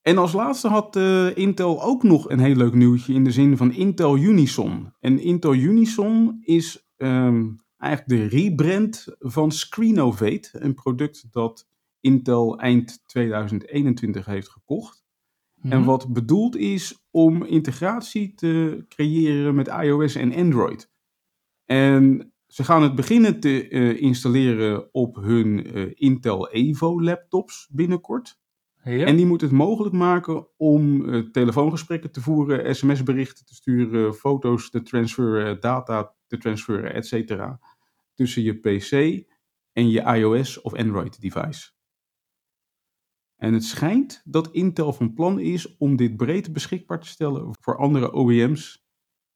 En 0.02 0.18
als 0.18 0.32
laatste 0.32 0.68
had 0.68 0.96
eh, 0.96 1.36
Intel 1.36 1.82
ook 1.82 2.02
nog 2.02 2.30
een 2.30 2.40
heel 2.40 2.56
leuk 2.56 2.74
nieuwtje 2.74 3.14
in 3.14 3.24
de 3.24 3.32
zin 3.32 3.56
van 3.56 3.72
Intel 3.72 4.16
Unison. 4.16 4.94
En 5.00 5.18
Intel 5.18 5.54
Unison 5.54 6.38
is 6.40 6.90
ehm, 6.96 7.46
eigenlijk 7.76 8.30
de 8.30 8.36
rebrand 8.36 9.06
van 9.18 9.52
Screenovate, 9.52 10.48
een 10.52 10.74
product 10.74 11.32
dat 11.32 11.68
Intel 12.00 12.58
eind 12.58 13.02
2021 13.06 14.26
heeft 14.26 14.48
gekocht. 14.48 15.06
En 15.62 15.78
Mhm. 15.78 15.84
wat 15.84 16.12
bedoeld 16.12 16.56
is 16.56 17.06
om 17.10 17.44
integratie 17.44 18.34
te 18.34 18.84
creëren 18.88 19.54
met 19.54 19.66
iOS 19.66 20.14
en 20.14 20.34
Android. 20.34 20.90
En 21.64 22.32
ze 22.46 22.64
gaan 22.64 22.82
het 22.82 22.94
beginnen 22.94 23.40
te 23.40 23.68
eh, 23.68 24.00
installeren 24.00 24.94
op 24.94 25.16
hun 25.16 25.66
eh, 25.66 25.90
Intel 25.94 26.50
Evo 26.50 27.02
laptops 27.02 27.68
binnenkort. 27.72 28.38
Ja. 28.84 29.04
En 29.04 29.16
die 29.16 29.26
moet 29.26 29.40
het 29.40 29.50
mogelijk 29.50 29.94
maken 29.94 30.48
om 30.56 31.08
eh, 31.08 31.20
telefoongesprekken 31.20 32.10
te 32.12 32.20
voeren, 32.20 32.76
sms-berichten 32.76 33.46
te 33.46 33.54
sturen, 33.54 34.14
foto's 34.14 34.70
te 34.70 34.82
transferen, 34.82 35.60
data 35.60 36.14
te 36.26 36.36
transferen, 36.38 36.94
etc. 36.94 37.40
Tussen 38.14 38.42
je 38.42 38.54
PC 38.54 39.24
en 39.72 39.90
je 39.90 40.00
iOS 40.02 40.60
of 40.60 40.74
Android 40.74 41.20
device. 41.20 41.70
En 43.38 43.52
het 43.52 43.64
schijnt 43.64 44.22
dat 44.24 44.50
Intel 44.52 44.92
van 44.92 45.14
plan 45.14 45.40
is 45.40 45.76
om 45.76 45.96
dit 45.96 46.16
breed 46.16 46.52
beschikbaar 46.52 47.00
te 47.00 47.06
stellen 47.06 47.54
voor 47.60 47.76
andere 47.76 48.16
OEM's 48.16 48.86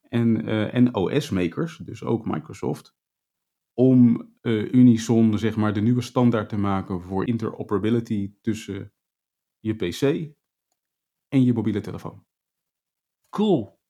en, 0.01 0.45
eh, 0.45 0.73
en 0.73 0.95
OS-makers, 0.95 1.77
dus 1.77 2.03
ook 2.03 2.25
Microsoft, 2.25 2.95
om 3.73 4.29
eh, 4.41 4.73
Unison 4.73 5.37
zeg 5.37 5.55
maar 5.55 5.73
de 5.73 5.81
nieuwe 5.81 6.01
standaard 6.01 6.49
te 6.49 6.57
maken 6.57 7.01
voor 7.01 7.27
interoperability 7.27 8.33
tussen 8.41 8.93
je 9.59 9.75
PC 9.75 10.01
en 11.27 11.43
je 11.43 11.53
mobiele 11.53 11.81
telefoon. 11.81 12.25
Cool. 13.29 13.81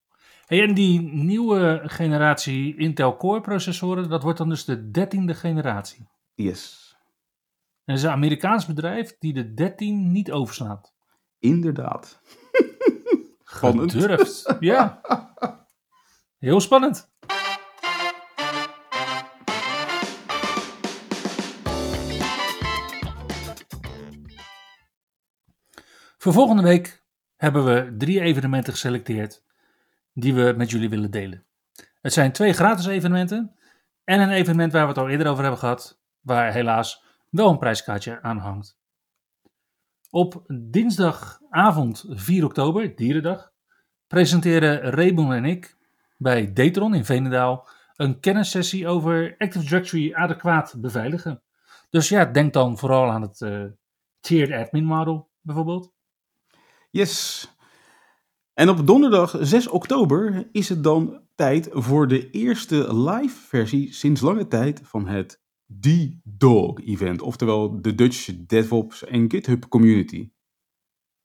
Hey, 0.45 0.61
en 0.61 0.73
die 0.73 1.01
nieuwe 1.01 1.81
generatie 1.83 2.75
Intel 2.77 3.17
Core 3.17 3.41
processoren, 3.41 4.09
dat 4.09 4.23
wordt 4.23 4.37
dan 4.37 4.49
dus 4.49 4.65
de 4.65 4.91
dertiende 4.91 5.33
generatie. 5.33 6.07
Yes, 6.33 6.82
En 7.85 7.93
dat 7.93 7.97
is 7.97 8.03
een 8.03 8.15
Amerikaans 8.15 8.65
bedrijf 8.65 9.15
die 9.19 9.33
de 9.33 9.53
13 9.53 10.11
niet 10.11 10.31
overslaat. 10.31 10.93
inderdaad. 11.39 12.21
Spannend. 13.43 13.91
Gedurfd. 13.91 14.55
Ja. 14.59 15.01
Heel 16.37 16.59
spannend. 16.59 17.11
Voor 26.17 26.33
volgende 26.33 26.63
week 26.63 27.03
hebben 27.35 27.65
we 27.65 27.95
drie 27.97 28.21
evenementen 28.21 28.73
geselecteerd 28.73 29.43
die 30.13 30.33
we 30.33 30.53
met 30.57 30.71
jullie 30.71 30.89
willen 30.89 31.11
delen. 31.11 31.45
Het 32.01 32.13
zijn 32.13 32.31
twee 32.31 32.53
gratis 32.53 32.85
evenementen 32.85 33.55
en 34.03 34.19
een 34.19 34.29
evenement 34.29 34.71
waar 34.71 34.81
we 34.81 34.87
het 34.87 34.97
al 34.97 35.09
eerder 35.09 35.27
over 35.27 35.41
hebben 35.41 35.59
gehad, 35.59 36.01
waar 36.21 36.53
helaas 36.53 37.02
wel 37.33 37.49
een 37.49 37.57
prijskaartje 37.57 38.21
aan 38.21 38.37
hangt. 38.37 38.77
Op 40.09 40.43
dinsdagavond 40.47 42.05
4 42.07 42.45
oktober, 42.45 42.95
Dierendag, 42.95 43.51
presenteren 44.07 44.79
Raymond 44.79 45.31
en 45.31 45.45
ik 45.45 45.77
bij 46.17 46.53
Datron 46.53 46.93
in 46.93 47.05
Veenendaal 47.05 47.67
een 47.95 48.19
kennissessie 48.19 48.87
over 48.87 49.35
Active 49.37 49.65
Directory 49.65 50.13
adequaat 50.13 50.75
beveiligen. 50.77 51.43
Dus 51.89 52.09
ja, 52.09 52.25
denk 52.25 52.53
dan 52.53 52.77
vooral 52.77 53.09
aan 53.11 53.21
het 53.21 53.41
eh, 53.41 53.63
tiered 54.19 54.65
admin 54.65 54.85
model 54.85 55.29
bijvoorbeeld. 55.41 55.93
Yes. 56.89 57.47
En 58.53 58.69
op 58.69 58.87
donderdag 58.87 59.37
6 59.39 59.67
oktober 59.67 60.49
is 60.51 60.69
het 60.69 60.83
dan 60.83 61.21
tijd 61.35 61.69
voor 61.71 62.07
de 62.07 62.29
eerste 62.29 62.95
live 62.95 63.47
versie 63.47 63.93
sinds 63.93 64.21
lange 64.21 64.47
tijd 64.47 64.81
van 64.83 65.07
het 65.07 65.42
D-Dog 65.79 66.79
event, 66.85 67.21
oftewel 67.21 67.81
de 67.81 67.95
Dutch 67.95 68.29
DevOps 68.47 69.05
en 69.05 69.31
GitHub 69.31 69.67
Community. 69.69 70.31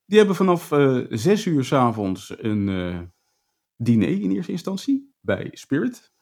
Die 0.05 0.17
hebben 0.17 0.35
vanaf 0.35 0.71
eh 0.71 1.05
6 1.09 1.45
uur 1.45 1.63
's 1.63 1.73
avonds 1.73 2.33
een 2.43 2.69
eh, 2.69 2.99
diner 3.75 4.21
in 4.21 4.31
eerste 4.31 4.51
instantie 4.51 5.15
bij 5.21 5.49
Spirit. 5.51 6.13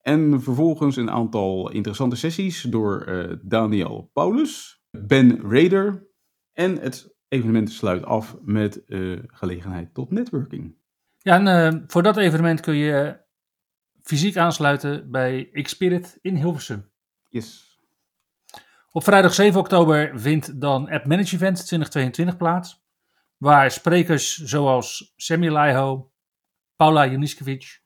En 0.00 0.42
vervolgens 0.42 0.96
een 0.96 1.10
aantal 1.10 1.70
interessante 1.70 2.16
sessies 2.16 2.62
door 2.62 3.00
eh, 3.00 3.36
Daniel 3.42 4.10
Paulus, 4.12 4.82
Ben 4.90 5.40
Raider 5.40 6.08
en 6.52 6.80
het 6.80 7.14
evenement 7.28 7.70
sluit 7.70 8.04
af 8.04 8.36
met 8.42 8.82
gelegenheid 9.26 9.94
tot 9.94 10.10
networking. 10.10 10.76
Ja, 11.18 11.44
en 11.44 11.84
voor 11.86 12.02
dat 12.02 12.16
evenement 12.16 12.60
kun 12.60 12.74
je 12.74 13.20
fysiek 14.02 14.36
aansluiten 14.36 15.10
bij 15.10 15.48
Xspirit 15.62 16.18
in 16.20 16.36
Hilversum. 16.36 16.91
Yes. 17.32 17.78
Op 18.90 19.04
vrijdag 19.04 19.34
7 19.34 19.60
oktober 19.60 20.20
vindt 20.20 20.60
dan 20.60 20.90
App 20.90 21.06
Manage 21.06 21.34
Event 21.34 21.56
2022 21.56 22.36
plaats. 22.36 22.84
Waar 23.36 23.70
sprekers 23.70 24.36
zoals 24.36 25.12
Sammy 25.16 25.48
Laiho, 25.48 26.12
Paula 26.76 27.06
Juniskovic, 27.06 27.82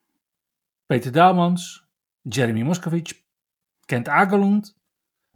Peter 0.87 1.13
Daalmans, 1.13 1.89
Jeremy 2.23 2.63
Moskovic, 2.63 3.25
Kent 3.85 4.09
Agerlund, 4.09 4.79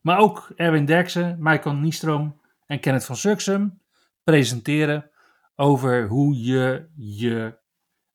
maar 0.00 0.18
ook 0.18 0.52
Erwin 0.56 0.84
Derksen, 0.84 1.36
Michael 1.38 1.74
Niestroom 1.74 2.40
en 2.66 2.80
Kenneth 2.80 3.04
van 3.04 3.16
Suksum 3.16 3.82
presenteren 4.24 5.10
over 5.56 6.06
hoe 6.06 6.42
je 6.42 6.88
je 6.96 7.58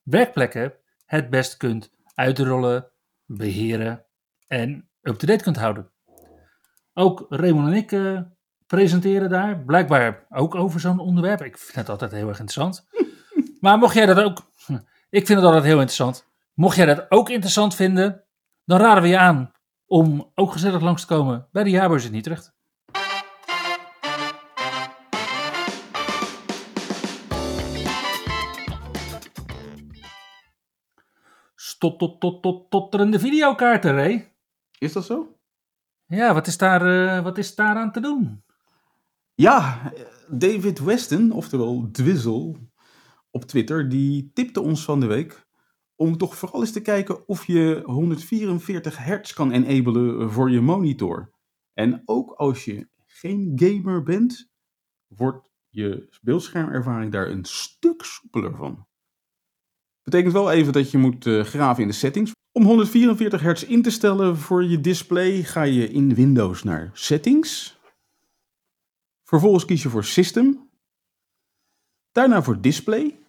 werkplekken 0.04 0.74
het 1.06 1.30
best 1.30 1.58
kunt 1.58 1.92
uitrollen, 2.14 2.92
beheren 3.26 4.06
en 4.48 4.90
up-to-date 5.08 5.44
kunt 5.44 5.58
houden. 5.58 5.92
Ook 6.94 7.26
Raymond 7.30 7.68
en 7.68 7.74
ik 7.74 7.92
eh, 7.92 8.20
presenteren 8.68 9.30
daar. 9.30 9.60
Blijkbaar 9.60 10.26
ook 10.30 10.56
over 10.56 10.80
zo'n 10.80 11.00
onderwerp. 11.00 11.44
Ik 11.44 11.58
vind 11.58 11.76
het 11.76 11.90
altijd 11.90 12.12
heel 12.12 12.28
erg 12.28 12.40
interessant. 12.40 12.88
maar 13.60 13.78
mocht 13.78 13.96
jij 13.96 14.06
dat 14.06 14.18
ook... 14.18 14.42
Ik 15.10 15.26
vind 15.26 15.40
het 15.40 15.48
altijd 15.48 15.64
heel 15.64 15.74
interessant. 15.74 16.28
Mocht 16.54 16.76
jij 16.76 16.86
dat 16.86 17.06
ook 17.10 17.30
interessant 17.30 17.76
vinden, 17.76 18.24
dan 18.66 18.80
raden 18.80 19.04
we 19.04 19.10
je 19.10 19.18
aan 19.18 19.52
om 19.86 20.32
ook 20.36 20.52
gezellig 20.52 20.82
langs 20.82 21.02
te 21.02 21.08
komen 21.08 21.48
bij 21.52 21.64
de 21.64 21.70
jaarbeurs 21.70 22.06
in 22.06 22.16
Utrecht. 22.16 22.54
tot, 31.78 32.00
tot, 32.00 32.20
tot, 32.20 32.42
tot, 32.42 32.70
totterende 32.70 33.20
videokaarten, 33.20 33.96
Ray. 33.96 34.35
Is 34.78 34.94
dat 34.94 35.06
zo? 35.06 35.38
Ja, 36.06 36.34
wat 36.34 36.48
is, 36.48 36.58
daar, 36.58 36.86
uh, 36.86 37.24
wat 37.24 37.38
is 37.38 37.56
daar 37.56 37.76
aan 37.76 37.92
te 37.92 38.00
doen? 38.00 38.44
Ja, 39.34 39.92
David 40.30 40.80
Weston, 40.80 41.32
oftewel 41.32 41.90
Dwizzle, 41.92 42.56
op 43.32 43.44
Twitter, 43.44 43.90
die 43.90 44.32
tipte 44.34 44.62
ons 44.62 44.84
van 44.84 45.00
de 45.00 45.06
week 45.06 45.46
om 45.96 46.18
toch 46.18 46.36
vooral 46.36 46.62
eens 46.62 46.72
te 46.72 46.82
kijken 46.82 47.28
of 47.28 47.46
je 47.48 47.82
144 47.86 48.98
hertz 48.98 49.34
kan 49.34 49.52
enablen 49.52 50.32
voor 50.32 50.52
je 50.52 50.62
monitor. 50.62 51.34
En 51.74 52.02
ook 52.06 52.32
als 52.32 52.66
je 52.66 52.88
geen 53.06 53.52
gamer 53.56 54.04
bent, 54.04 54.52
wordt 55.08 55.50
je 55.70 56.18
beeldschermervaring 56.22 57.12
daar 57.12 57.30
een 57.30 57.46
stuk 57.46 58.04
soepeler 58.04 58.56
van. 58.56 58.88
Betekent 60.06 60.34
wel 60.34 60.52
even 60.52 60.74
dat 60.74 60.92
je 60.92 60.98
moet 60.98 61.26
uh, 61.26 61.44
graven 61.44 61.82
in 61.82 61.88
de 61.88 61.94
settings. 61.94 62.32
Om 62.52 62.64
144 62.64 63.42
hertz 63.42 63.64
in 63.64 63.82
te 63.82 63.90
stellen 63.90 64.38
voor 64.38 64.64
je 64.64 64.82
display 64.82 65.44
ga 65.44 65.64
je 65.64 65.90
in 65.90 66.16
Windows 66.16 66.64
naar 66.64 66.90
Settings. 66.94 67.80
Vervolgens 69.24 69.66
kies 69.66 69.84
je 69.84 69.90
voor 69.90 70.04
System. 70.04 70.70
Daarna 72.12 72.44
voor 72.44 72.62
Display. 72.62 73.20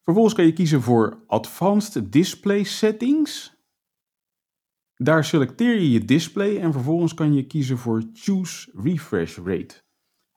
Vervolgens 0.00 0.34
kan 0.34 0.46
je 0.46 0.52
kiezen 0.52 0.82
voor 0.82 1.24
Advanced 1.26 2.12
Display 2.12 2.62
Settings. 2.62 3.54
Daar 4.94 5.24
selecteer 5.24 5.74
je 5.74 5.90
je 5.90 6.04
display 6.04 6.60
en 6.60 6.72
vervolgens 6.72 7.14
kan 7.14 7.34
je 7.34 7.46
kiezen 7.46 7.78
voor 7.78 8.02
Choose 8.12 8.70
Refresh 8.74 9.36
Rate. 9.36 9.82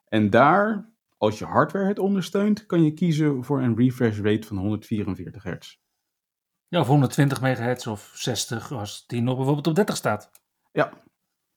En 0.08 0.30
daar, 0.30 0.88
als 1.19 1.39
je 1.39 1.45
hardware 1.45 1.88
het 1.88 1.99
ondersteunt, 1.99 2.65
kan 2.65 2.84
je 2.84 2.93
kiezen 2.93 3.43
voor 3.43 3.62
een 3.62 3.75
refresh 3.77 4.19
rate 4.19 4.47
van 4.47 4.58
144 4.58 5.43
Hz. 5.43 5.77
Ja, 6.67 6.79
of 6.79 6.88
120 6.88 7.41
MHz 7.41 7.88
of 7.88 8.12
60 8.13 8.71
als 8.71 9.08
die 9.08 9.21
nog 9.21 9.36
bijvoorbeeld 9.36 9.67
op 9.67 9.75
30 9.75 9.95
staat. 9.95 10.32
Ja. 10.71 10.86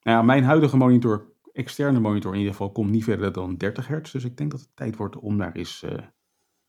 Nou 0.01 0.17
ja, 0.17 0.23
mijn 0.23 0.45
huidige 0.45 0.77
monitor, 0.77 1.33
externe 1.53 2.01
monitor 2.01 2.33
in 2.33 2.39
ieder 2.39 2.53
geval, 2.53 2.73
komt 2.73 2.91
niet 2.91 3.05
verder 3.05 3.33
dan 3.33 3.57
30 3.57 3.87
Hz. 3.87 4.13
Dus 4.13 4.25
ik 4.25 4.37
denk 4.37 4.51
dat 4.51 4.61
het 4.61 4.77
tijd 4.77 4.97
wordt 4.97 5.17
om 5.17 5.39
daar 5.39 5.53
eens 5.53 5.83
uh, 5.83 5.93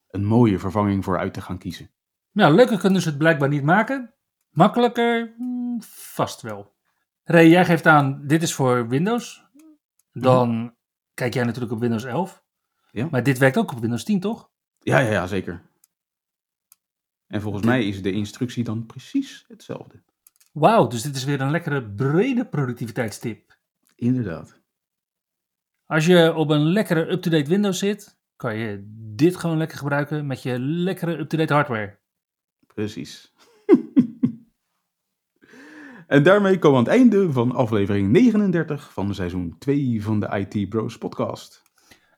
een 0.07 0.25
mooie 0.25 0.59
vervanging 0.59 1.03
voor 1.03 1.19
uit 1.19 1.33
te 1.33 1.41
gaan 1.41 1.57
kiezen. 1.57 1.91
Nou, 2.31 2.55
leuker 2.55 2.79
kunnen 2.79 3.01
ze 3.01 3.09
het 3.09 3.17
blijkbaar 3.17 3.49
niet 3.49 3.63
maken. 3.63 4.13
Makkelijker, 4.49 5.33
hmm, 5.37 5.81
vast 5.87 6.41
wel. 6.41 6.75
Ray, 7.23 7.49
jij 7.49 7.65
geeft 7.65 7.85
aan, 7.85 8.27
dit 8.27 8.41
is 8.41 8.53
voor 8.53 8.87
Windows. 8.87 9.45
Dan 10.11 10.75
kijk 11.13 11.33
jij 11.33 11.43
natuurlijk 11.43 11.73
op 11.73 11.79
Windows 11.79 12.03
11. 12.03 12.42
Ja. 12.93 13.07
Maar 13.11 13.23
dit 13.23 13.37
werkt 13.37 13.57
ook 13.57 13.71
op 13.71 13.79
Windows 13.79 14.03
10, 14.03 14.19
toch? 14.19 14.49
Ja, 14.79 14.99
ja, 14.99 15.11
ja 15.11 15.27
zeker. 15.27 15.61
En 17.27 17.41
volgens 17.41 17.65
mij 17.65 17.87
is 17.87 18.01
de 18.01 18.11
instructie 18.11 18.63
dan 18.63 18.85
precies 18.85 19.45
hetzelfde. 19.47 20.01
Wauw, 20.51 20.87
dus 20.87 21.01
dit 21.01 21.15
is 21.15 21.23
weer 21.23 21.41
een 21.41 21.51
lekkere 21.51 21.83
brede 21.83 22.45
productiviteitstip. 22.45 23.57
Inderdaad. 23.95 24.61
Als 25.85 26.05
je 26.05 26.33
op 26.35 26.49
een 26.49 26.63
lekkere 26.63 27.11
up-to-date 27.11 27.49
Windows 27.49 27.79
zit, 27.79 28.19
kan 28.35 28.55
je 28.55 28.83
dit 29.15 29.35
gewoon 29.35 29.57
lekker 29.57 29.77
gebruiken 29.77 30.25
met 30.25 30.43
je 30.43 30.59
lekkere 30.59 31.17
up-to-date 31.17 31.53
hardware. 31.53 31.99
Precies. 32.67 33.33
En 36.07 36.23
daarmee 36.23 36.59
komen 36.59 36.83
we 36.83 36.89
aan 36.89 36.93
het 36.93 37.01
einde 37.01 37.31
van 37.31 37.51
aflevering 37.51 38.11
39 38.11 38.93
van 38.93 39.15
seizoen 39.15 39.55
2 39.59 40.03
van 40.03 40.19
de 40.19 40.47
IT 40.47 40.69
Bros 40.69 40.97
podcast. 40.97 41.62